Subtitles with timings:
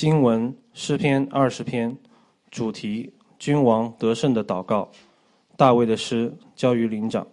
[0.00, 1.94] 经文诗篇二十篇，
[2.50, 4.90] 主题君王得胜的祷告，
[5.58, 7.26] 大卫的诗交于灵长。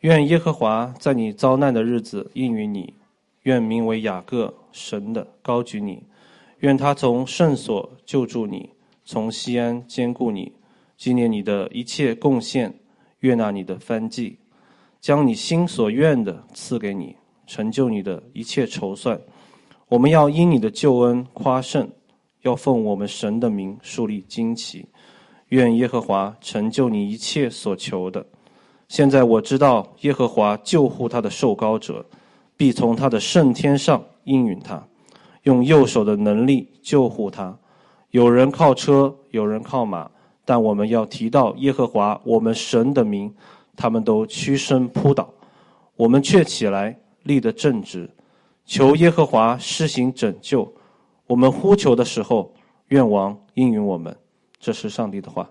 [0.00, 2.94] 愿耶和华在你遭难的日子应允你，
[3.42, 6.02] 愿名为雅各神的高举你，
[6.58, 8.70] 愿他从圣所救助你，
[9.04, 10.52] 从西安兼顾你，
[10.96, 12.74] 纪念你的一切贡献，
[13.20, 14.36] 悦纳你的翻祭，
[15.00, 17.14] 将你心所愿的赐给你，
[17.46, 19.20] 成就你的一切筹算。
[19.90, 21.90] 我们要因你的救恩夸胜，
[22.42, 24.86] 要奉我们神的名树立旌旗。
[25.48, 28.24] 愿耶和华成就你一切所求的。
[28.86, 32.06] 现在我知道耶和华救护他的受膏者，
[32.56, 34.80] 必从他的圣天上应允他，
[35.42, 37.58] 用右手的能力救护他。
[38.12, 40.08] 有人靠车，有人靠马，
[40.44, 43.34] 但我们要提到耶和华我们神的名，
[43.74, 45.28] 他们都屈身扑倒，
[45.96, 48.08] 我们却起来立得正直。
[48.70, 50.72] 求耶和华施行拯救，
[51.26, 52.54] 我们呼求的时候，
[52.86, 54.16] 愿王应允我们。
[54.60, 55.50] 这是上帝的话。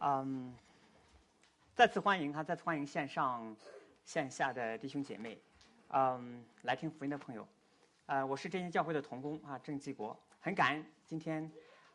[0.00, 0.54] 嗯，
[1.74, 3.54] 再次欢迎哈，再次欢迎线上、
[4.06, 5.38] 线下的弟兄姐妹，
[5.88, 7.46] 嗯，来听福音的朋友。
[8.06, 10.18] 呃，我是这间教会的童工啊，郑继国。
[10.44, 11.50] 很感恩今天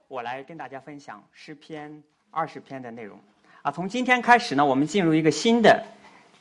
[0.07, 3.15] 我来跟大家分享诗篇二十篇的内容
[3.61, 3.71] 啊。
[3.71, 5.85] 从今天开始呢，我们进入一个新的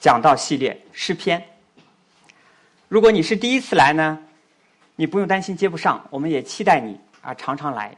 [0.00, 1.44] 讲道系列诗篇。
[2.88, 4.18] 如果你是第一次来呢，
[4.96, 7.94] 你不用担心接不上，我们也期待你啊常常来，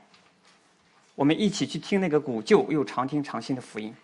[1.15, 3.95] 我们一起去听那个古旧又常听常新的福音。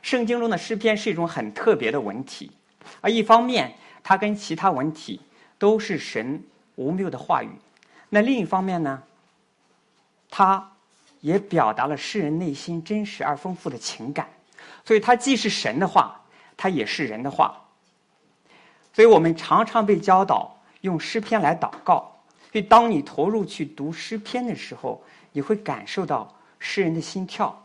[0.00, 2.50] 圣经中的诗篇是一种很特别的文体，
[3.02, 3.70] 而一方面
[4.02, 5.20] 它跟其他文体
[5.58, 6.42] 都是神
[6.76, 7.50] 无谬的话语，
[8.08, 9.02] 那另一方面呢？
[10.36, 10.68] 它
[11.20, 14.28] 也表达了诗人内心真实而丰富的情感，
[14.84, 16.20] 所以它既是神的话，
[16.56, 17.56] 它也是人的话。
[18.92, 22.12] 所以我们常常被教导用诗篇来祷告。
[22.50, 25.00] 所以当你投入去读诗篇的时候，
[25.30, 27.56] 你会感受到诗人的心跳，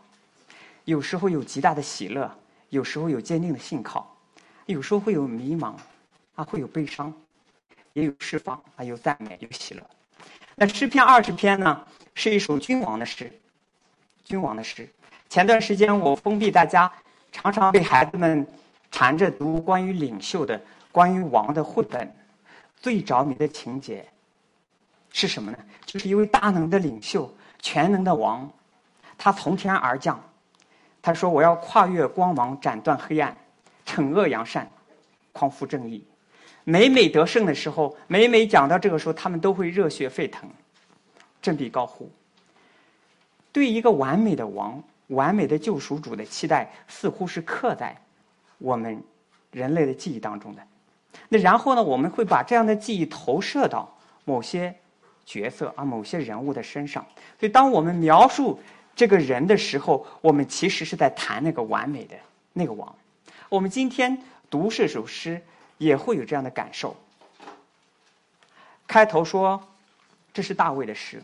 [0.86, 2.32] 有时候有极大的喜乐，
[2.70, 4.16] 有时候有坚定的信靠，
[4.68, 5.74] 有时候会有迷茫，
[6.36, 7.12] 啊，会有悲伤，
[7.94, 9.82] 也有释放，啊，有赞美，有喜乐。
[10.54, 11.84] 那诗篇二十篇呢？
[12.20, 13.32] 是一首君王的诗，
[14.26, 14.86] 君王的诗。
[15.30, 16.92] 前段时间我封闭大家，
[17.32, 18.46] 常常被孩子们
[18.92, 22.14] 缠着读关于领袖的、关于王的绘本。
[22.76, 24.06] 最着迷的情节
[25.14, 25.58] 是什么呢？
[25.86, 28.52] 就是一位大能的领袖、全能的王，
[29.18, 30.22] 他从天而降。
[31.02, 33.34] 他说：“我要跨越光芒，斩断黑暗，
[33.86, 34.70] 惩恶扬善，
[35.32, 36.06] 匡扶正义。”
[36.66, 40.50] 每每得胜的时候，每每讲到这个时候，他们都会热血沸腾。
[41.42, 42.10] 振臂高呼。
[43.52, 47.96] 对一个完美的王、完美的救赎主的期待，似乎是刻在
[48.60, 49.04] 我们
[49.52, 50.62] 人类的记忆当中的。
[51.28, 51.82] 那然后呢？
[51.82, 53.92] 我们会把这样的记忆投射到
[54.24, 54.74] 某些
[55.26, 57.04] 角色啊、某些人物的身上。
[57.40, 58.60] 所以，当我们描述
[58.96, 62.16] 这个人的时候，我们其实是在谈那个完美的
[62.54, 62.96] 那个王。
[63.50, 64.16] 我们今天
[64.48, 65.42] 读这首诗，
[65.80, 66.96] 也会有这样的感受。
[68.88, 69.60] 开头说。
[70.40, 71.22] 这是大卫的诗，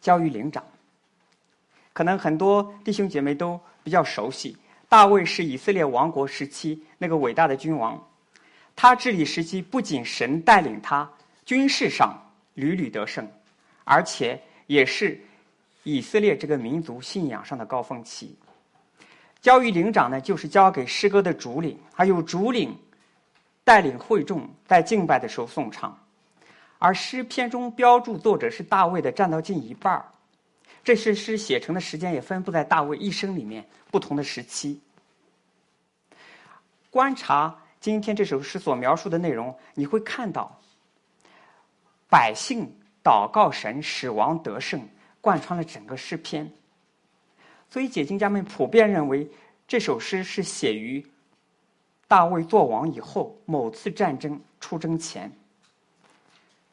[0.00, 0.64] 交于灵长。
[1.92, 4.56] 可能很多弟兄姐妹都比较熟悉，
[4.88, 8.04] 大卫是以色列王国时期那个伟大的君王。
[8.74, 11.08] 他治理时期不仅神带领他
[11.44, 12.12] 军事上
[12.54, 13.24] 屡屡得胜，
[13.84, 15.16] 而且也是
[15.84, 18.36] 以色列这个民族信仰上的高峰期。
[19.40, 22.76] 交于灵长呢，就是交给诗歌的主领，还有主领
[23.62, 25.96] 带领会众在敬拜的时候颂唱。
[26.80, 30.04] 而诗篇中标注作者是大卫的，占到近一半儿。
[30.82, 34.80] 这些诗写成的时间也分布在大卫一生里面不同的时期。
[36.88, 40.58] 观察今天这首诗所描述的内容，你会看到
[42.08, 42.66] 百姓
[43.04, 44.88] 祷告神使王得胜，
[45.20, 46.50] 贯穿了整个诗篇。
[47.68, 49.30] 所以解经家们普遍认为，
[49.68, 51.06] 这首诗是写于
[52.08, 55.30] 大卫做王以后某次战争出征前。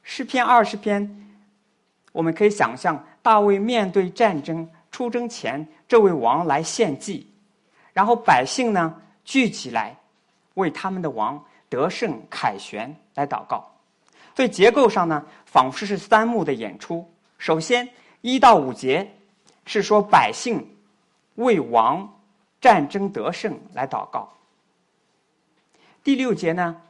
[0.10, 1.28] 诗篇二十篇，
[2.14, 7.28] 我们可以想象大卫面对战争出征前，这位王来献祭，
[7.92, 9.98] 然后百姓呢聚起来，
[10.54, 13.70] 为他们的王得胜凯旋来祷告。
[14.34, 17.06] 所以结构上呢，仿佛是三幕的演出。
[17.38, 17.88] 首先
[18.22, 19.12] 一到五节
[19.66, 20.66] 是说百姓
[21.36, 22.18] 为王
[22.62, 24.32] 战争得胜来祷告。
[26.02, 26.82] 第六节呢，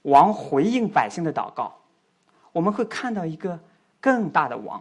[0.00, 1.78] 王回应百姓的祷告。
[2.54, 3.58] 我们会看到一个
[4.00, 4.80] 更大的王。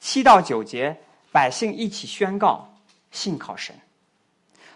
[0.00, 0.96] 七到九节，
[1.30, 2.74] 百姓一起宣告
[3.10, 3.76] 信靠神。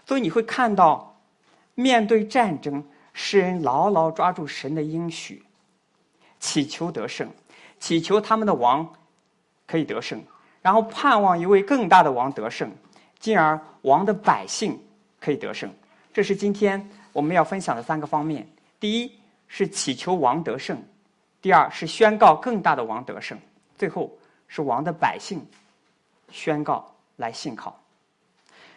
[0.05, 1.19] 所以你会看到，
[1.75, 2.85] 面对战争，
[3.15, 5.43] 诗人牢牢抓住神的应许，
[6.39, 7.29] 祈求得胜，
[7.79, 8.93] 祈求他们的王
[9.67, 10.23] 可以得胜，
[10.61, 12.71] 然后盼望一位更大的王得胜，
[13.19, 14.79] 进而王的百姓
[15.19, 15.73] 可以得胜。
[16.13, 18.47] 这是今天我们要分享的三个方面：
[18.81, 19.13] 第一
[19.47, 20.77] 是祈求王得胜；
[21.43, 23.37] 第二是宣告更大的王得胜；
[23.77, 24.11] 最后
[24.49, 25.47] 是王的百姓
[26.31, 27.79] 宣告来信靠。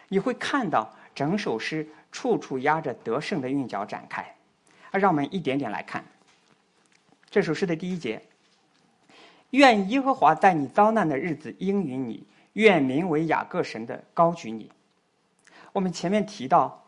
[0.08, 0.88] 你会看到。
[1.14, 4.20] 整首诗处处压着得胜的韵脚展开，
[4.90, 6.04] 啊，让我们一点点来看。
[7.30, 8.20] 这首诗的第一节：
[9.50, 14.68] 愿耶和华在你遭难的日子应允你，愿名为雅各神的高举你。
[15.72, 16.82] 我们前面提到，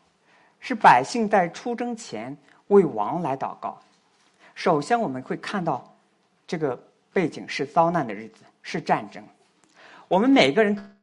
[0.58, 2.36] 是百姓在出征前
[2.66, 3.80] 为王来祷告。
[4.56, 5.94] 首先，我们会看到
[6.46, 6.82] 这个
[7.12, 9.22] 背景是遭难的日子，是战争。
[10.08, 10.96] 我们每个人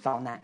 [0.00, 0.42] 遭难。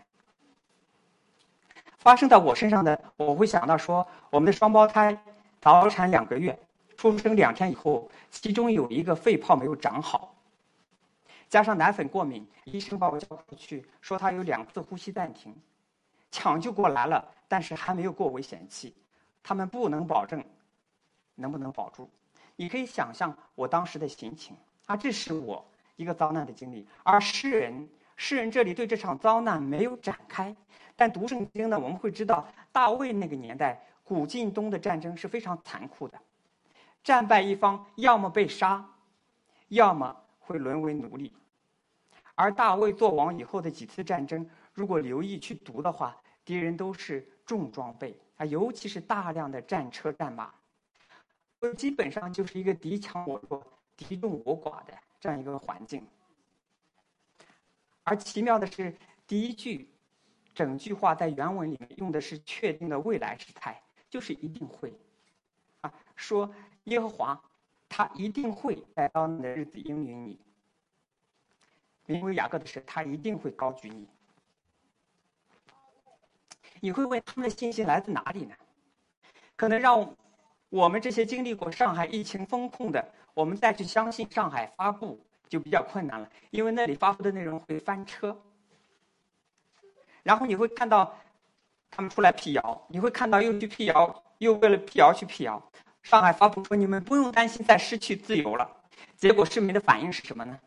[1.97, 5.15] 发生在我身上的，我会想到说，我们的双胞胎
[5.59, 6.57] 早产两个月，
[6.95, 10.33] 出生两天以后，其中有一个肺泡没有长好，
[11.49, 15.53] 加上奶粉过敏，医生把我叫出去，说他有两次呼吸暂停，
[16.31, 18.95] 抢救过来了，但是还没有过危险期，
[19.43, 20.41] 他们不能保证
[21.35, 22.09] 能不能保住。
[22.57, 24.57] 你可以想象我当时的心情
[24.87, 25.65] 啊，这是我
[25.95, 27.87] 一个遭难的经历，而诗人。
[28.19, 30.55] 诗人这里对这场遭难没有展开，
[30.95, 36.19] 但读圣经呢，我们会知道大卫那个年代古近东的战争是非常残酷的，
[37.03, 38.83] 战败一方要么被杀，
[39.67, 41.31] 要么会沦为奴隶。
[42.33, 50.51] 而大卫做王以后的几次战争，如果留意去读的话，敌人都是重装备啊，尤其是大量的战车战马，
[51.75, 53.65] 基本上就是一个敌强我弱、
[53.95, 56.05] 敌众我寡的这样一个环境。
[58.03, 58.95] 而奇妙的是，
[59.25, 59.89] 第一句，
[60.53, 64.93] 整句话在原文里面用的是确定的未来时态，就是一定会，
[65.81, 66.53] 啊，说
[66.85, 67.41] 耶和华，
[67.89, 70.39] 他一定会在当你的日子应允你。
[72.05, 74.07] 名为雅各的是，他一定会高举你。
[76.79, 78.55] 你会问他们的信心来自哪里呢？
[79.57, 80.15] 可能让
[80.69, 85.19] 我们这些经历过上海疫情封控的，我们再去相信上海发布。
[85.49, 88.37] 就比较困难了，因为那里发布的内容会翻车。
[90.21, 91.17] 然后你会看到
[91.89, 95.71] 他们出来辟谣，你会看到又去辟谣，又为了辟谣去辟谣。
[96.03, 98.69] 上海发布说你们不用担心再失去自由了，
[99.15, 100.59] 结果市民的反应是什么呢？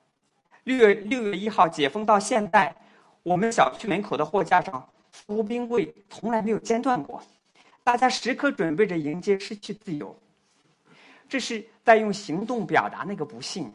[0.64, 2.74] 六月六月一号解封到现在，
[3.22, 7.22] 我们小区门口的货架上服冰柜从来没有间断过，
[7.82, 10.16] 大家时刻准备着迎接失去自由。
[11.28, 13.72] 这是在用行动表达那个不幸。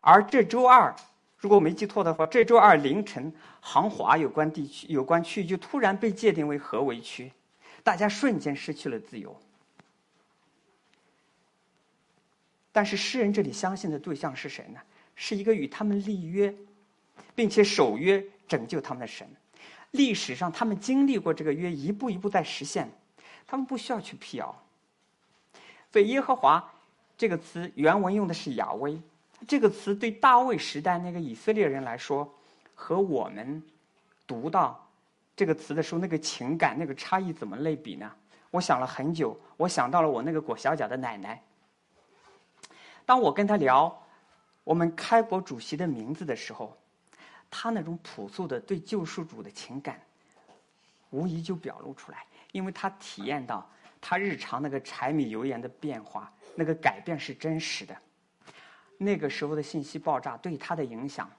[0.00, 0.94] 而这周二，
[1.36, 7.30] 如果我没记错的话，这周二凌晨，杭华有关地区、有关区域就突然被界定为合围区，
[7.82, 9.34] 大家瞬间失去了自由。
[12.72, 14.80] 但是诗人这里相信的对象是谁呢？
[15.14, 16.52] 是一个与他们立约，
[17.34, 19.28] 并且守约拯救他们的神。
[19.94, 22.90] 历史上他们经历过这个约，一步一步在实现，
[23.46, 24.54] 他们不需要去辟谣。
[25.92, 26.72] 所以“耶和华”
[27.16, 29.00] 这个词原文用的是雅威。
[29.46, 32.28] 这个词对大卫时代那个以色列人来说，
[32.74, 33.62] 和我们
[34.26, 34.84] 读到
[35.36, 38.10] 这个词的时候，那个情感、那个差异怎么类比呢？
[38.50, 41.40] 我想了很久，我想到了我那个裹小脚的奶奶。
[43.06, 43.96] 当我跟他聊
[44.64, 46.76] 我们开国主席的名字的时候，
[47.56, 50.00] 他那种朴素的对救世主的情感，
[51.10, 53.70] 无疑就表露出来，因为他体验到
[54.00, 57.96] 他日常那个柴米油盐的变化，那个改变是真实的。
[58.98, 61.30] 那个时候的信息爆炸对他的影响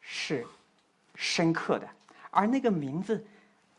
[0.00, 0.46] 是
[1.16, 1.88] 深刻的，
[2.30, 3.26] 而那个名字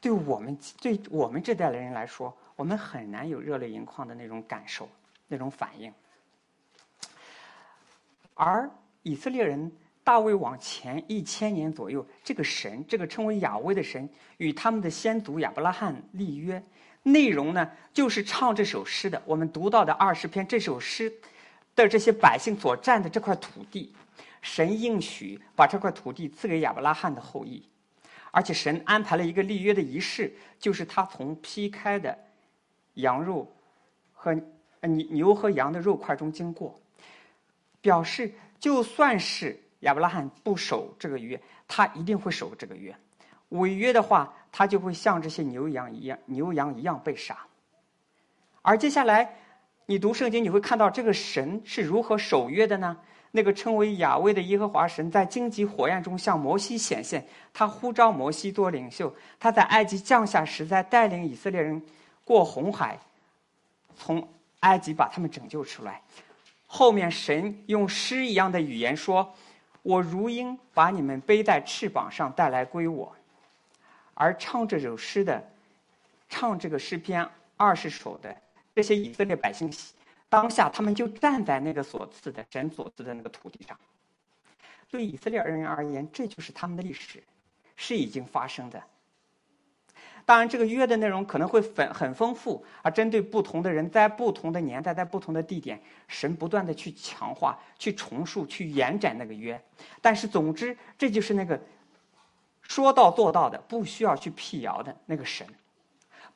[0.02, 4.90] 对我们对我们这代的人来说，我们很难有热泪盈眶的那种感受、
[5.30, 5.94] 那种反应。
[8.34, 8.70] 而
[9.04, 9.72] 以色列人
[10.04, 16.64] 大卫往前一千年左右，这个神，这个称为亚威的神，与他们的先祖亚伯拉罕立约，
[17.04, 19.22] 内容呢就是唱这首诗的。
[19.26, 21.14] 我们读到的二十篇这首诗。
[21.76, 23.92] 的这些百姓所占的这块土地，
[24.44, 27.68] 神应许把这块土地赐给亚伯拉罕的后裔，
[28.30, 32.16] 而且神安排了一个立约的仪式，就是他从劈开的
[32.94, 33.52] 羊肉
[34.14, 34.36] 和
[34.82, 36.80] 牛牛和羊的肉块中经过，
[37.82, 42.94] 表示就算是亚伯拉罕不守这个约，他一定会守这个约，
[43.50, 47.38] 违约的话，他就会像这些牛羊一样牛羊一样被杀，
[48.62, 49.36] 而接下来。
[49.86, 52.98] 你读圣经，你会看到这个神是如何守约的呢？
[53.32, 59.14] 那个称为亚威的耶和华神在荆棘火焰中向摩西显现，他呼召摩西做领袖。
[59.38, 61.84] 他在埃及降下石灾，带领以色列人
[62.24, 62.98] 过红海，
[63.98, 64.26] 从
[64.62, 66.02] 埃及把他们拯救出来。
[66.66, 69.36] 后面神用诗一样的语言说
[69.84, 73.16] ：“我如鹰把你们背在翅膀上带来归我。”
[74.16, 75.44] 而唱这首诗的，
[76.30, 78.36] 唱这个诗篇二十首的
[78.74, 79.72] 这些以色列百姓。
[80.30, 83.80] 当下，他们就站在那个所赐的神所赐的那个土地上。
[84.90, 87.24] 对以色列人而言，这就是他们的历史，
[87.76, 88.82] 是已经发生的。
[90.26, 99.62] 当然，这个约的内容可能会很很丰富，而针对不同的人，在不同的年代，在不同的地点，神不断的去强化、去重述、去延展那个约。
[100.02, 101.60] 但是，总之，这就是那个
[102.62, 105.46] 说到做到的，不需要去辟谣的那个神，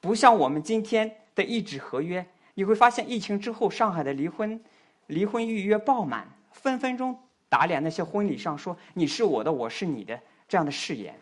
[0.02, 2.26] 不像我们今天的一纸合约。
[2.56, 4.60] 你会发现，疫情之后，上海的离婚、
[5.06, 7.18] 离婚预约爆满，分分钟
[7.48, 11.16] 打脸那些婚礼上说“你是我的，我是你的”这样的誓言。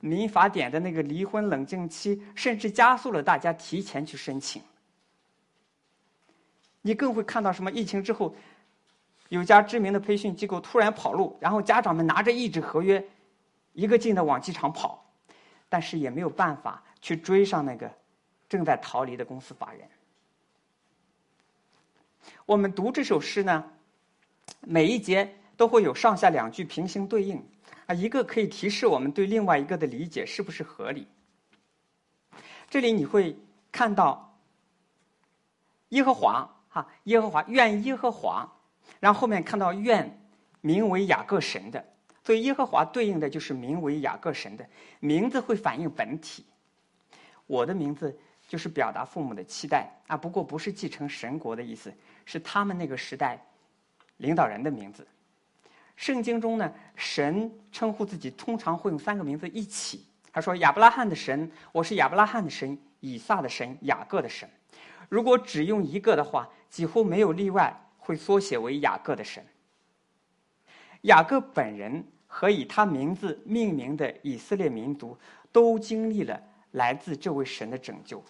[0.00, 4.62] 民法典的那个离婚冷静期，甚至加速了大家提前去申请。
[6.82, 7.70] 你更会看到什么？
[7.72, 8.34] 疫情之后，
[9.28, 13.04] 有家知名的培训机构突然跑路，然后家长们拿着一纸合约，
[13.72, 15.04] 一个劲的往机场跑，
[15.68, 17.90] 但是也没有办法去追上那个
[18.48, 19.88] 正在逃离的公司法人。
[22.44, 23.64] 我们读这首诗呢，
[24.60, 27.44] 每一节都会有上下两句平行对应，
[27.86, 31.06] 啊，一个可以提示我们对另外一个的理解是不是合理。
[32.68, 33.36] 这里你会
[33.70, 34.38] 看到
[35.90, 38.46] 耶和华，哈，耶和华愿耶和华，
[38.98, 40.20] 然后后面看到愿
[40.60, 41.84] 名为雅各神的，
[42.24, 44.66] 所以耶和华对应的就是名为雅各神的
[45.00, 46.44] 名字会反映本体。
[47.46, 51.94] 我的名字就是表达父母的期待啊，不过不是继承神国的意思。
[52.28, 53.38] 是他们那个时代
[54.16, 55.06] 领导人的名字。
[55.96, 60.06] 圣经中呢，神称呼自己通常会用三个名字一起。
[60.32, 64.48] 他说：“亚伯拉罕的神，我是亚伯拉罕的神；以撒的神，雅各的神。”
[65.08, 69.44] 如果只用一个的话，几乎没有例外会缩写为雅各的神。
[71.02, 75.18] 雅各本人和以他名字命名的以色列民族
[75.50, 76.40] 都经历了
[76.72, 78.22] 来自这位神的拯救。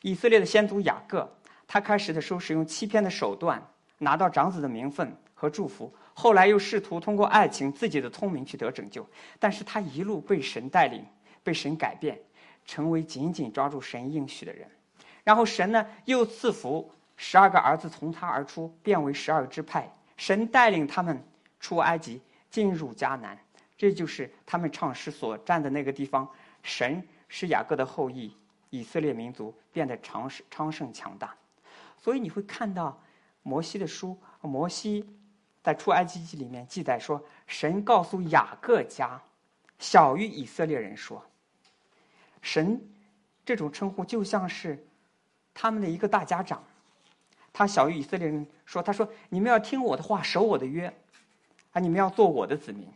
[0.00, 1.32] 以色列的先祖雅各。
[1.64, 9.06] 他开始的时候使用欺骗的手段拿到长子的名分和祝福，后来又试图通过爱情、自己的聪明去得拯救，
[9.38, 11.04] 但是他一路被神带领，
[11.42, 12.18] 被神改变，
[12.64, 14.68] 成为紧紧抓住神应许的人。
[15.24, 19.90] 然后神呢又赐福十二个儿子从他而出，变为十二支派。
[20.16, 21.22] 神带领他们
[21.58, 23.38] 出埃及，进入迦南，
[23.76, 26.28] 这就是他们唱诗所站的那个地方。
[26.62, 28.36] 神是雅各的后裔，
[28.70, 31.34] 以色列民族变得昌盛、昌盛、强大。
[31.96, 33.00] 所以你会看到，
[33.42, 35.08] 摩西的书，摩西
[35.62, 39.22] 在出埃及记里面记载说，神告诉雅各家，
[39.78, 41.24] 小于以色列人说，
[42.40, 42.80] 神
[43.44, 44.84] 这种称呼就像是
[45.54, 46.64] 他们的一个大家长，
[47.52, 50.92] 他小于以色列人说，他说你们要听我的话，守我的约，
[51.72, 52.88] 啊，你们要做我的子民，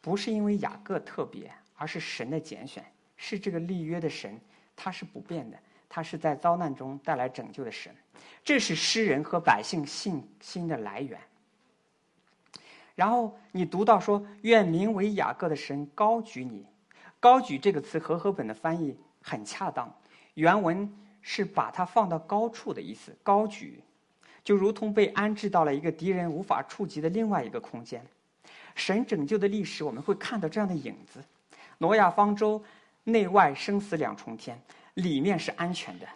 [0.00, 2.84] 不是因为雅各特别，而是神的拣选，
[3.16, 4.40] 是这个立约的神，
[4.76, 5.58] 他是不变的。
[5.94, 7.94] 他是在遭难中带来拯救的神，
[8.42, 11.20] 这是诗人和百姓信心的来源。
[12.96, 16.66] 然后你读到说：“愿名为雅各的神高举你。
[17.20, 19.88] ”“高举”这个词和合本的翻译很恰当，
[20.34, 23.16] 原文是把它放到高处的意思。
[23.22, 23.80] 高举，
[24.42, 28.04] 就如同被安置到了一个敌人无法触及的另外一个空间。
[28.74, 31.22] 神拯救的历史，我们会看到这样的影子：
[31.78, 32.60] 挪亚方舟
[33.04, 34.60] 内外生死两重天。
[34.94, 36.06] 里面是安全的，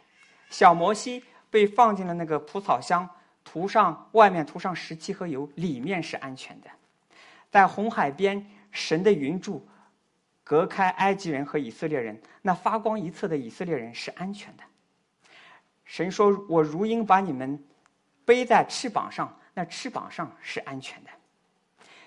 [0.51, 3.09] 小摩西被放进了那个蒲草箱，
[3.45, 6.71] 涂上外面涂上石漆和油，里面是安全的。
[7.51, 9.67] 在红海边，神的云柱
[10.45, 14.63] 隔开埃及人和以色列人，那发光一侧的以色列人是安全的。
[15.85, 17.65] 神说：“我如鹰把你们
[18.25, 21.11] 背在翅膀上，那翅膀上是安全的。”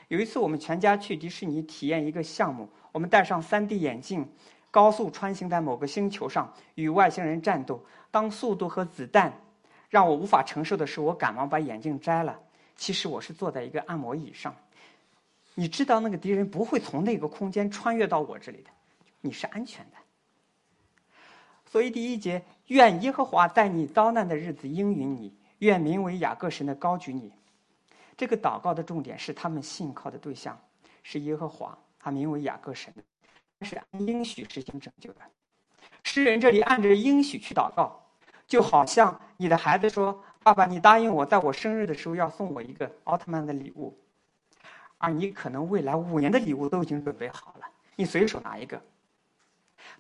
[0.08, 4.32] 有一次，我们全家去迪士尼体验一个项目，我们戴上 3D 眼镜。
[4.72, 9.32] 高速穿行在某个星球上与外星人战斗，当速度和子弹
[9.90, 12.40] 让我无法承受的时候，我赶忙把眼镜摘了。
[12.78, 14.56] 其实我是坐在一个按摩椅上。
[15.54, 18.70] 你知道那个敌人不会从那个空间穿越到我这里的，
[19.20, 19.98] 你是安全的。
[21.70, 27.32] 所以第一节，愿耶和华在你遭难的日子应允你，愿名为雅各神的高举你。
[28.16, 30.58] 这个祷告的重点是他们信靠的对象
[31.04, 32.94] 是耶和华，他名为雅各神。
[33.66, 35.22] 是按应许实行拯救的。
[36.04, 38.08] 诗人这里按着应许去祷告，
[38.48, 43.98] 就好像你的孩子说：“爸爸，你答应我，在我生日的时候要送我一个奥特曼的礼物，
[44.98, 48.82] 而你可能未来五年的礼物都已经准备好了，你随手拿一个。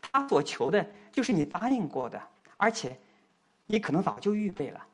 [0.02, 2.22] 他所求的就是你答应过的，
[2.58, 2.98] 而且
[3.66, 4.88] 你可能早就预备了。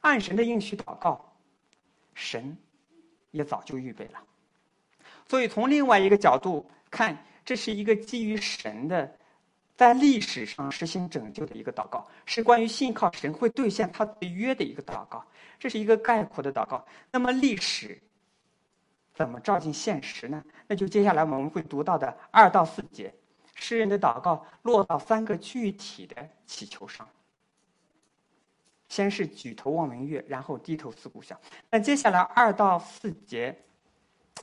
[0.00, 1.32] 按神的应许祷告，
[2.14, 2.56] 神
[3.30, 4.22] 也早就预备了。
[5.28, 9.16] 所以从另外一个角度看，这是一个基于神的。
[9.76, 15.22] 在历史上实行拯救的一个祷告，是关于信靠神会兑现他的约的一个祷告。
[15.58, 16.82] 这是一个概括的祷告。
[17.10, 18.00] 那么历史
[19.14, 20.42] 怎么照进现实呢？
[20.66, 23.12] 那就接下来我们会读到的二到四节，
[23.54, 27.06] 诗人的祷告落到三个具体的祈求上。
[28.88, 31.38] 先是举头望明月，然后低头思故乡。
[31.68, 33.54] 那接下来二到四节，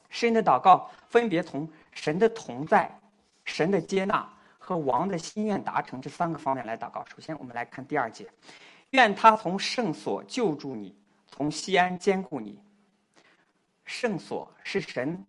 [0.09, 2.99] 神的祷告分别从神的同在、
[3.45, 4.27] 神的接纳。
[4.65, 7.03] 和王的心愿达成这三个方面来祷告。
[7.03, 8.25] 首先，我们来看第二节：
[8.91, 10.95] 愿他从圣所救助你，
[11.27, 12.57] 从西安兼顾你。
[13.83, 15.25] 圣所是神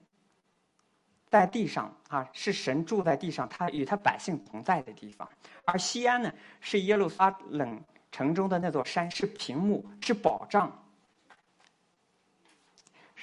[1.28, 5.28] 在地上啊，是神住在地上，他与他百姓同在的地方。
[5.64, 10.84] 而西安呢，是耶路撒冷城中的那座山，是屏幕，是保障，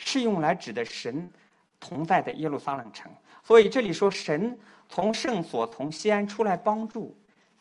[0.04, 1.32] 是用来指的神
[1.80, 3.12] 同在的耶路撒冷城。
[3.44, 4.60] 所以这里说神。
[4.94, 7.18] 从圣所从西安出来帮助，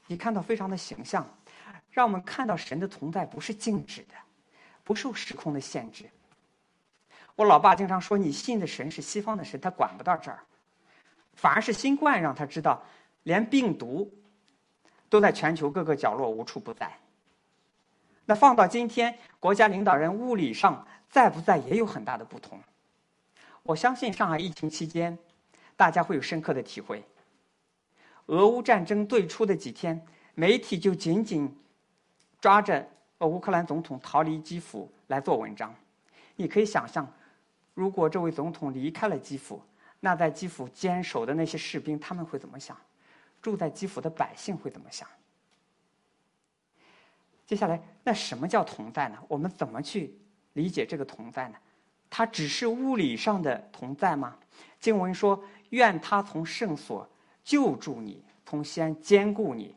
[0.09, 1.25] 你看到非常的形象，
[1.93, 4.15] 让我们看到神的同在不是静止的，
[4.83, 6.11] 不受时空的限制。
[7.37, 10.41] 我老爸经常说，你信的神是西方的神，他管不到这儿，
[11.35, 12.83] 反而是新冠让他知道，
[13.23, 14.13] 连病毒
[15.09, 16.93] 都在全球各个角落无处不在。
[18.25, 22.59] 那放到今天，国家领导人物理上在不在也有很大的不同。
[23.63, 25.19] 我相信上海疫情期间，
[25.77, 27.05] 大家会有深刻的体会。
[28.27, 30.01] 俄乌战争最初的几天，
[30.35, 31.55] 媒体就紧紧
[32.41, 32.89] 抓着
[33.19, 35.75] 乌克兰总统逃离基辅来做文章。
[36.37, 37.07] 你可以想象，
[37.75, 39.61] 如果这位总统离开了基辅，
[39.99, 42.77] 那在基辅坚守的那些士兵他们会怎么想？
[43.43, 45.09] 住在基辅的百姓会怎么想？
[47.47, 49.19] 接下来，那什么叫同在呢？
[49.27, 50.15] 我们怎么去
[50.55, 51.57] 理解这个同在呢？
[52.09, 54.37] 它只是物理上的同在吗？
[54.81, 57.09] 经文说：“愿他从圣所。”
[57.43, 59.75] 救助你，从先兼顾你，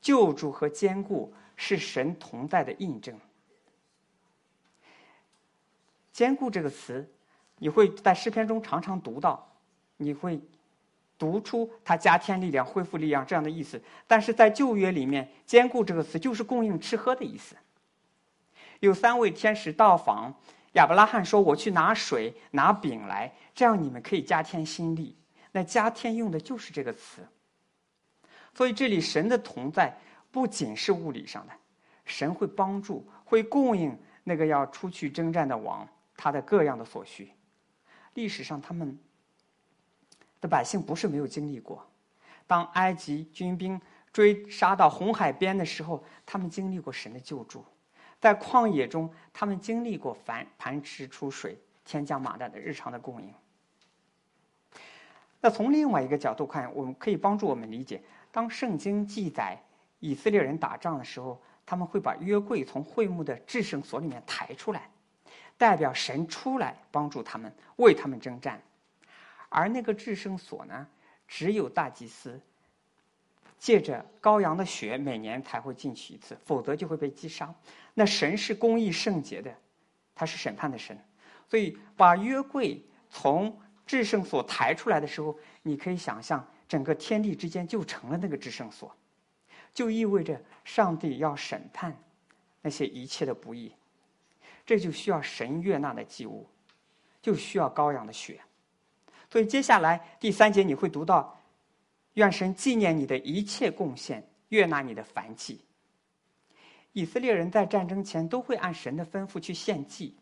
[0.00, 3.18] 救助和兼顾是神同在的印证。
[6.12, 7.06] 兼顾这个词，
[7.58, 9.54] 你会在诗篇中常常读到，
[9.96, 10.40] 你会
[11.18, 13.82] 读出它加添力量、恢复力量这样的意思。
[14.06, 17.56] 但是在旧约里面，兼顾这个词就是供应吃喝的意思。
[18.80, 20.34] 有三位天使到访
[20.72, 25.16] 亚伯拉罕，说：“我去拿水、拿饼来，这样你们可以加添心力。”
[25.52, 27.26] 那加添用的就是这个词，
[28.54, 29.98] 所以这里神的同在
[30.30, 31.52] 不仅是物理上的，
[32.04, 37.32] 神会帮助、会供应那个要出去征战的王他的各样的所需。
[38.14, 38.96] 历史上他们
[40.40, 41.84] 的百姓不是没有经历过，
[42.46, 43.80] 当埃及军兵
[44.12, 47.64] 追杀到红海边的时候，他们经历过神的救助；
[48.20, 53.32] 在旷野中，他们经历过凡磐石出水、天降马蛋的日常的供应。
[55.40, 59.58] 那从另外一个角度看，我们可以帮助我们理解：当圣经记载
[59.98, 64.90] 以色列人打仗的时候，他们会把约柜从会幕的至圣所里面抬出来，
[65.56, 68.60] 代表神出来帮助他们，为他们征战。
[69.48, 70.86] 而那个至圣所呢，
[71.26, 72.38] 只有大祭司
[73.58, 77.52] 借着羔羊的血每年才会进去一次，否则就会被击杀。
[78.00, 79.54] 那神是公义圣洁的，
[80.14, 80.98] 他是审判的神，
[81.46, 88.90] 所以把约柜从至圣所抬出来的时候，你可以想象，整个天地之间就成了那个至圣所，
[89.74, 91.94] 就意味着上帝要审判
[92.62, 93.70] 那些一切的不义，
[94.64, 96.48] 这就需要神悦纳的祭物，
[97.20, 98.40] 就需要羔羊的血。
[99.30, 101.38] 所以接下来第三节你会读到，
[102.14, 105.60] 愿神纪念你的一切贡献，悦纳你的凡祭。
[106.92, 110.16] 以色列人在战争前都会按神的吩咐去献祭。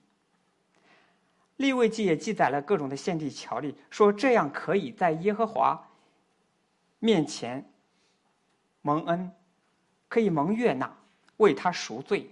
[1.56, 5.88] 立位记也记载了各种的献祭条例，说这样可以在耶和华
[7.00, 7.68] 面前
[8.82, 9.32] 蒙恩，
[10.08, 10.96] 可以蒙悦纳，
[11.38, 12.30] 为他赎罪。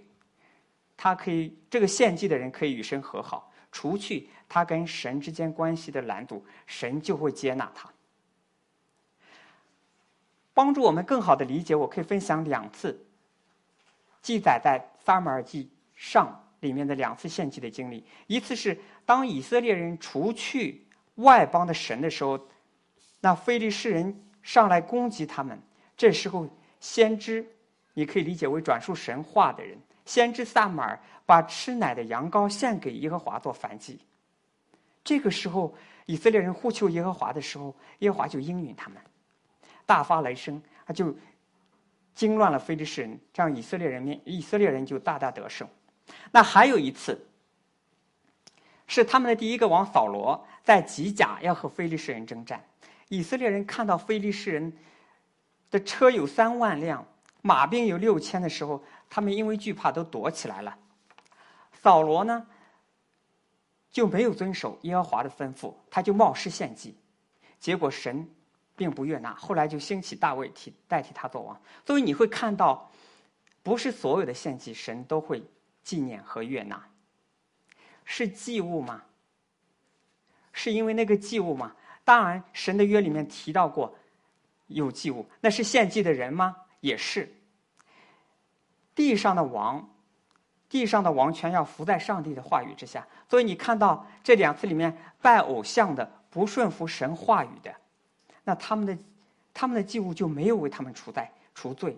[0.95, 7.91] 他可以这个献祭的人可以与神和好，除去他跟神之间关系的拦阻，神就会接纳他。
[10.53, 13.05] 帮助我们更好的理解，我可以分享两次
[14.27, 16.43] 记载在撒母耳记上。
[16.61, 20.83] 里面的两次献祭的经历，一次是当以色列人除去
[21.15, 22.47] 外邦的神的时候，
[23.19, 25.61] 那非利士人上来攻击他们，
[25.95, 27.45] 这时候先知
[27.93, 29.77] 你可以理解为转述神话的人。
[30.03, 33.99] 先知萨姆尔把吃奶的羊羔献给耶和华做燔祭。
[35.03, 35.75] 这个时候，
[36.07, 38.99] 以色列人呼求耶和华的时候，耶和华就应允他们，
[39.85, 41.15] 大发雷声，他就
[42.17, 45.67] 惊乱了非利士人，这样以色列人面以色列人就大大得胜。
[46.31, 47.27] 那还有一次，
[48.87, 52.65] 是他们的第一个王扫罗在吉甲要和非利士人征战，
[53.09, 54.73] 以色列人看到非利士人
[55.69, 57.05] 的车有三万辆，
[57.43, 58.83] 马兵有六千的时候。
[59.09, 60.77] 他们因为惧怕，都躲起来了。
[61.71, 62.45] 扫罗呢，
[63.89, 66.97] 就没有遵守耶和华的吩咐，他就冒失献祭，
[67.57, 68.29] 结果神
[68.77, 69.33] 并不悦纳。
[69.33, 71.59] 后来就兴起大卫替代替他做王。
[71.85, 72.89] 所以你会看到，
[73.61, 75.43] 不是所有的献祭神都会
[75.83, 76.81] 纪念和悦纳。
[78.05, 79.01] 是祭物吗？
[80.53, 81.75] 是因为那个祭物吗？
[82.05, 83.93] 当然，神的约里面提到过
[84.67, 86.55] 有祭物，那是献祭的人吗？
[86.79, 87.35] 也是。
[88.95, 89.89] 地上的王，
[90.69, 93.05] 地上的王权要服在上帝的话语之下。
[93.29, 97.75] 所以你看到这两次里面拜偶像的、不顺服神话语的，
[98.47, 98.97] 那他们的
[99.53, 101.91] 他们的祭物就没有为他们除灾除罪；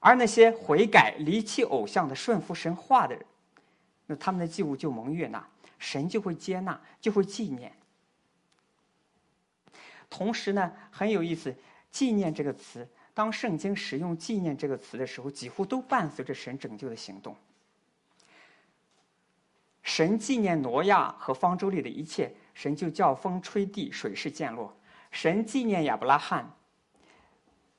[0.00, 3.26] 而那些悔改、离弃偶像的、顺服神话的人，
[4.06, 5.46] 那他们的祭物就蒙悦纳，
[5.78, 7.70] 神就会接纳，就会纪念。
[10.08, 11.54] 同时呢，很有意思
[11.92, 12.88] ，“纪念”这个词。
[13.12, 17.36] 当圣经使用“纪念”这个词的时候，几乎都伴随着神拯救的行动。
[19.82, 24.74] 神纪念挪亚和方舟里的一切，神就叫风吹地，水势渐落。
[25.14, 26.52] 神纪念亚伯拉罕，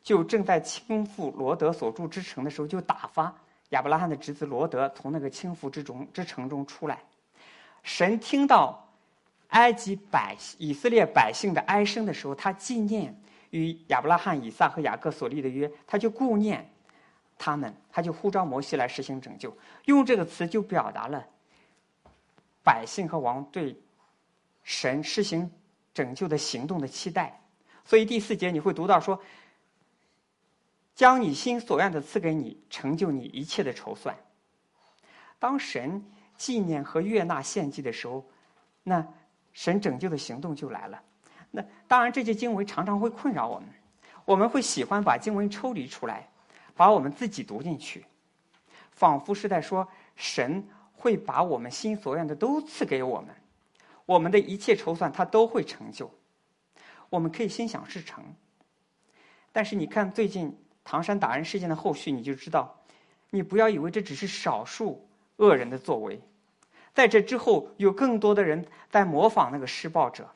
[0.02, 3.36] 就正在倾覆罗德所住之城的时候，就打发
[3.70, 7.04] 亚伯拉罕的侄子罗德从那个倾覆之中之城中出来。
[7.84, 8.90] 神听到
[9.50, 13.14] 埃及百以色列百姓的哀声的时候，他纪念。
[13.52, 16.70] 与亚伯拉罕、以撒和雅各所立的约，他就顾念
[17.38, 19.56] 他们，他就呼召摩西来实行拯救。
[19.86, 21.26] 用这个词就表达了
[22.64, 23.80] 百姓和王对
[24.64, 25.50] 神实行
[25.96, 27.42] 拯救的行动的期待。
[27.84, 29.20] 所以第四节你会读到说
[30.94, 34.16] ：“将你心所愿的赐给你，成就你一切的筹算。”
[35.40, 36.04] 当神
[36.38, 38.26] 纪念和悦纳献祭的时候，
[38.84, 39.06] 那
[39.54, 41.02] 神拯救的行动就来了。
[41.52, 43.70] 那当然，这些经文常常会困扰我们。
[44.26, 46.28] 我们会喜欢把经文抽离出来，
[46.76, 48.06] 把我们自己读进去，
[48.92, 53.30] 仿佛是在说神会把我们心所愿的都赐给我们，
[54.06, 56.12] 我们的一切筹算他都会成就。
[57.10, 58.24] 我们可以心想事成。
[59.52, 62.80] 但是你看最近唐山打人事件的后续，你就知道，
[63.30, 66.22] 你不要以为这只是少数恶人的作为，
[66.94, 70.30] 在这之后有更多的人在模仿那个施暴者。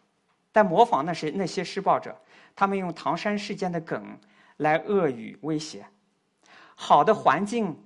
[0.52, 2.20] 在模仿那些那些施暴者，
[2.56, 4.18] 他们用唐山事件的梗
[4.58, 5.86] 来恶语威胁。
[6.74, 7.78] 好的环境，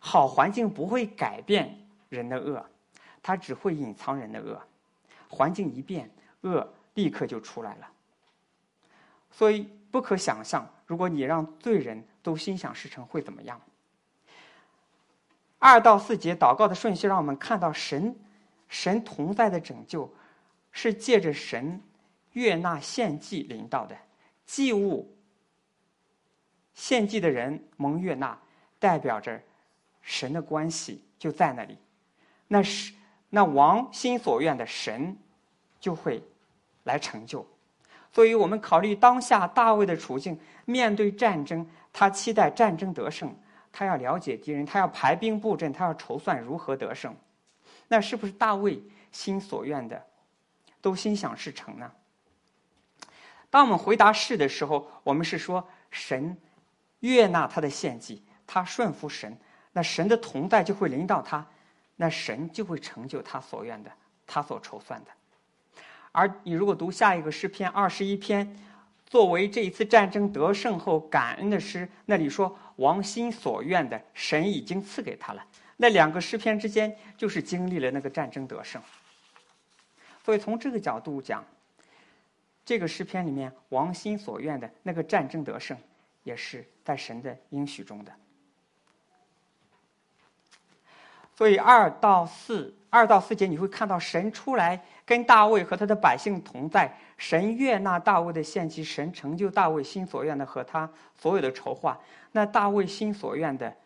[0.00, 2.66] 好环境不会改变人的恶，
[3.22, 4.60] 它只会隐藏人的恶。
[5.32, 6.10] 环境一变，
[6.42, 7.90] 恶立刻就出来了。
[9.30, 13.58] 所以不可想象，如果你让罪人都心想事成，会怎么样？
[15.58, 18.14] 二到四节祷告的顺序，让我们看到神
[18.68, 20.12] 神同在的拯救，
[20.70, 21.80] 是借着神。
[22.34, 23.94] 悦纳献祭领导的
[24.46, 25.14] 祭物，
[26.72, 28.38] 献祭的人蒙悦纳，
[28.78, 29.38] 代表着
[30.00, 31.76] 神的关系就在那里。
[32.48, 32.94] 那是
[33.34, 35.16] 那王心所愿的神
[35.80, 36.22] 就会
[36.84, 37.46] 来成就。
[38.12, 43.34] 所以我们考虑当下大卫的处境，面对战争，他期待战争得胜，
[43.72, 47.16] 他要了解敌人，他要排兵布阵，他要筹算如何得胜。
[47.88, 50.04] 那是不是大卫心所愿的
[50.82, 51.90] 都心想事成呢？
[53.48, 56.36] 当我们回答是的时候，我们是说神
[57.00, 59.38] 悦纳他的献祭，他顺服神，
[59.72, 61.46] 那神的同在就会临到他，
[61.96, 63.90] 那神就会成就他所愿的，
[64.26, 65.10] 他所筹算的。
[66.10, 68.56] 而你如果读下一个诗篇二十一篇，
[69.06, 75.46] 作为这一次战争得胜后感恩的诗，那里说王心所愿的神已经赐给他了。
[75.76, 78.80] 那两个诗篇之间就是经历了那个战争得胜，
[80.24, 81.44] 所以从这个角度讲。
[82.64, 85.76] 这个诗篇里面，王心所愿的那个战争得胜，
[86.22, 88.12] 也是在神的应许中的。
[91.42, 102.00] 所以二到四，二到四节你会看到神出来跟大卫和他的百姓同在，神悦纳大卫的献祭，神成就大卫心所愿的和他所有的筹划。
[102.30, 103.76] 那大卫心所愿的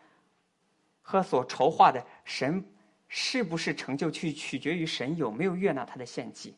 [1.01, 2.63] 和所筹划的，神
[3.07, 6.55] 是不是成就，去取决于神有没有悦纳他的献祭。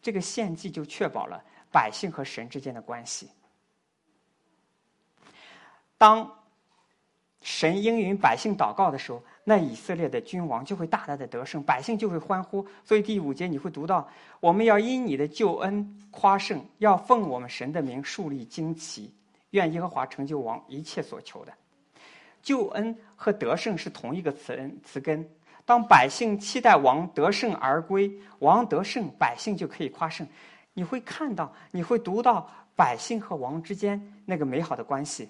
[0.00, 1.38] 这个献祭就确保了
[1.70, 3.28] 百姓和神之间的关系。
[5.98, 6.37] 当
[7.58, 12.64] 神应允百姓祷告的时候，那以色列的君王就会大大的得胜，百姓就会欢呼。
[12.84, 19.12] 所以第五节你会读到：我们要因你的救恩夸胜，要奉我们神的名树立旌旗，
[19.50, 21.52] 愿耶和华成就王一切所求的。
[22.40, 25.28] 救恩和得胜是同一个词词根。
[25.64, 30.24] 当百姓期待王得胜而归，王得胜，百姓就可以夸胜。
[30.74, 35.28] 你会看到，你会读到百姓和王之间那个美好的关系。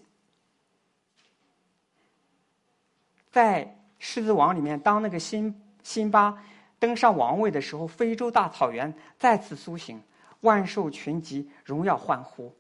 [3.31, 3.65] 在
[3.99, 6.43] 《狮子王》里面，当那个辛辛巴
[6.79, 10.01] 登上王位的时候，非洲大草原再次苏醒，
[10.41, 12.55] 万兽群集，荣耀欢呼。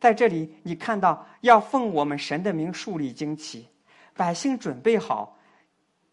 [0.00, 3.66] 在这里，你看到要奉我们神的名树立旌旗，
[4.14, 5.36] 百姓准备好，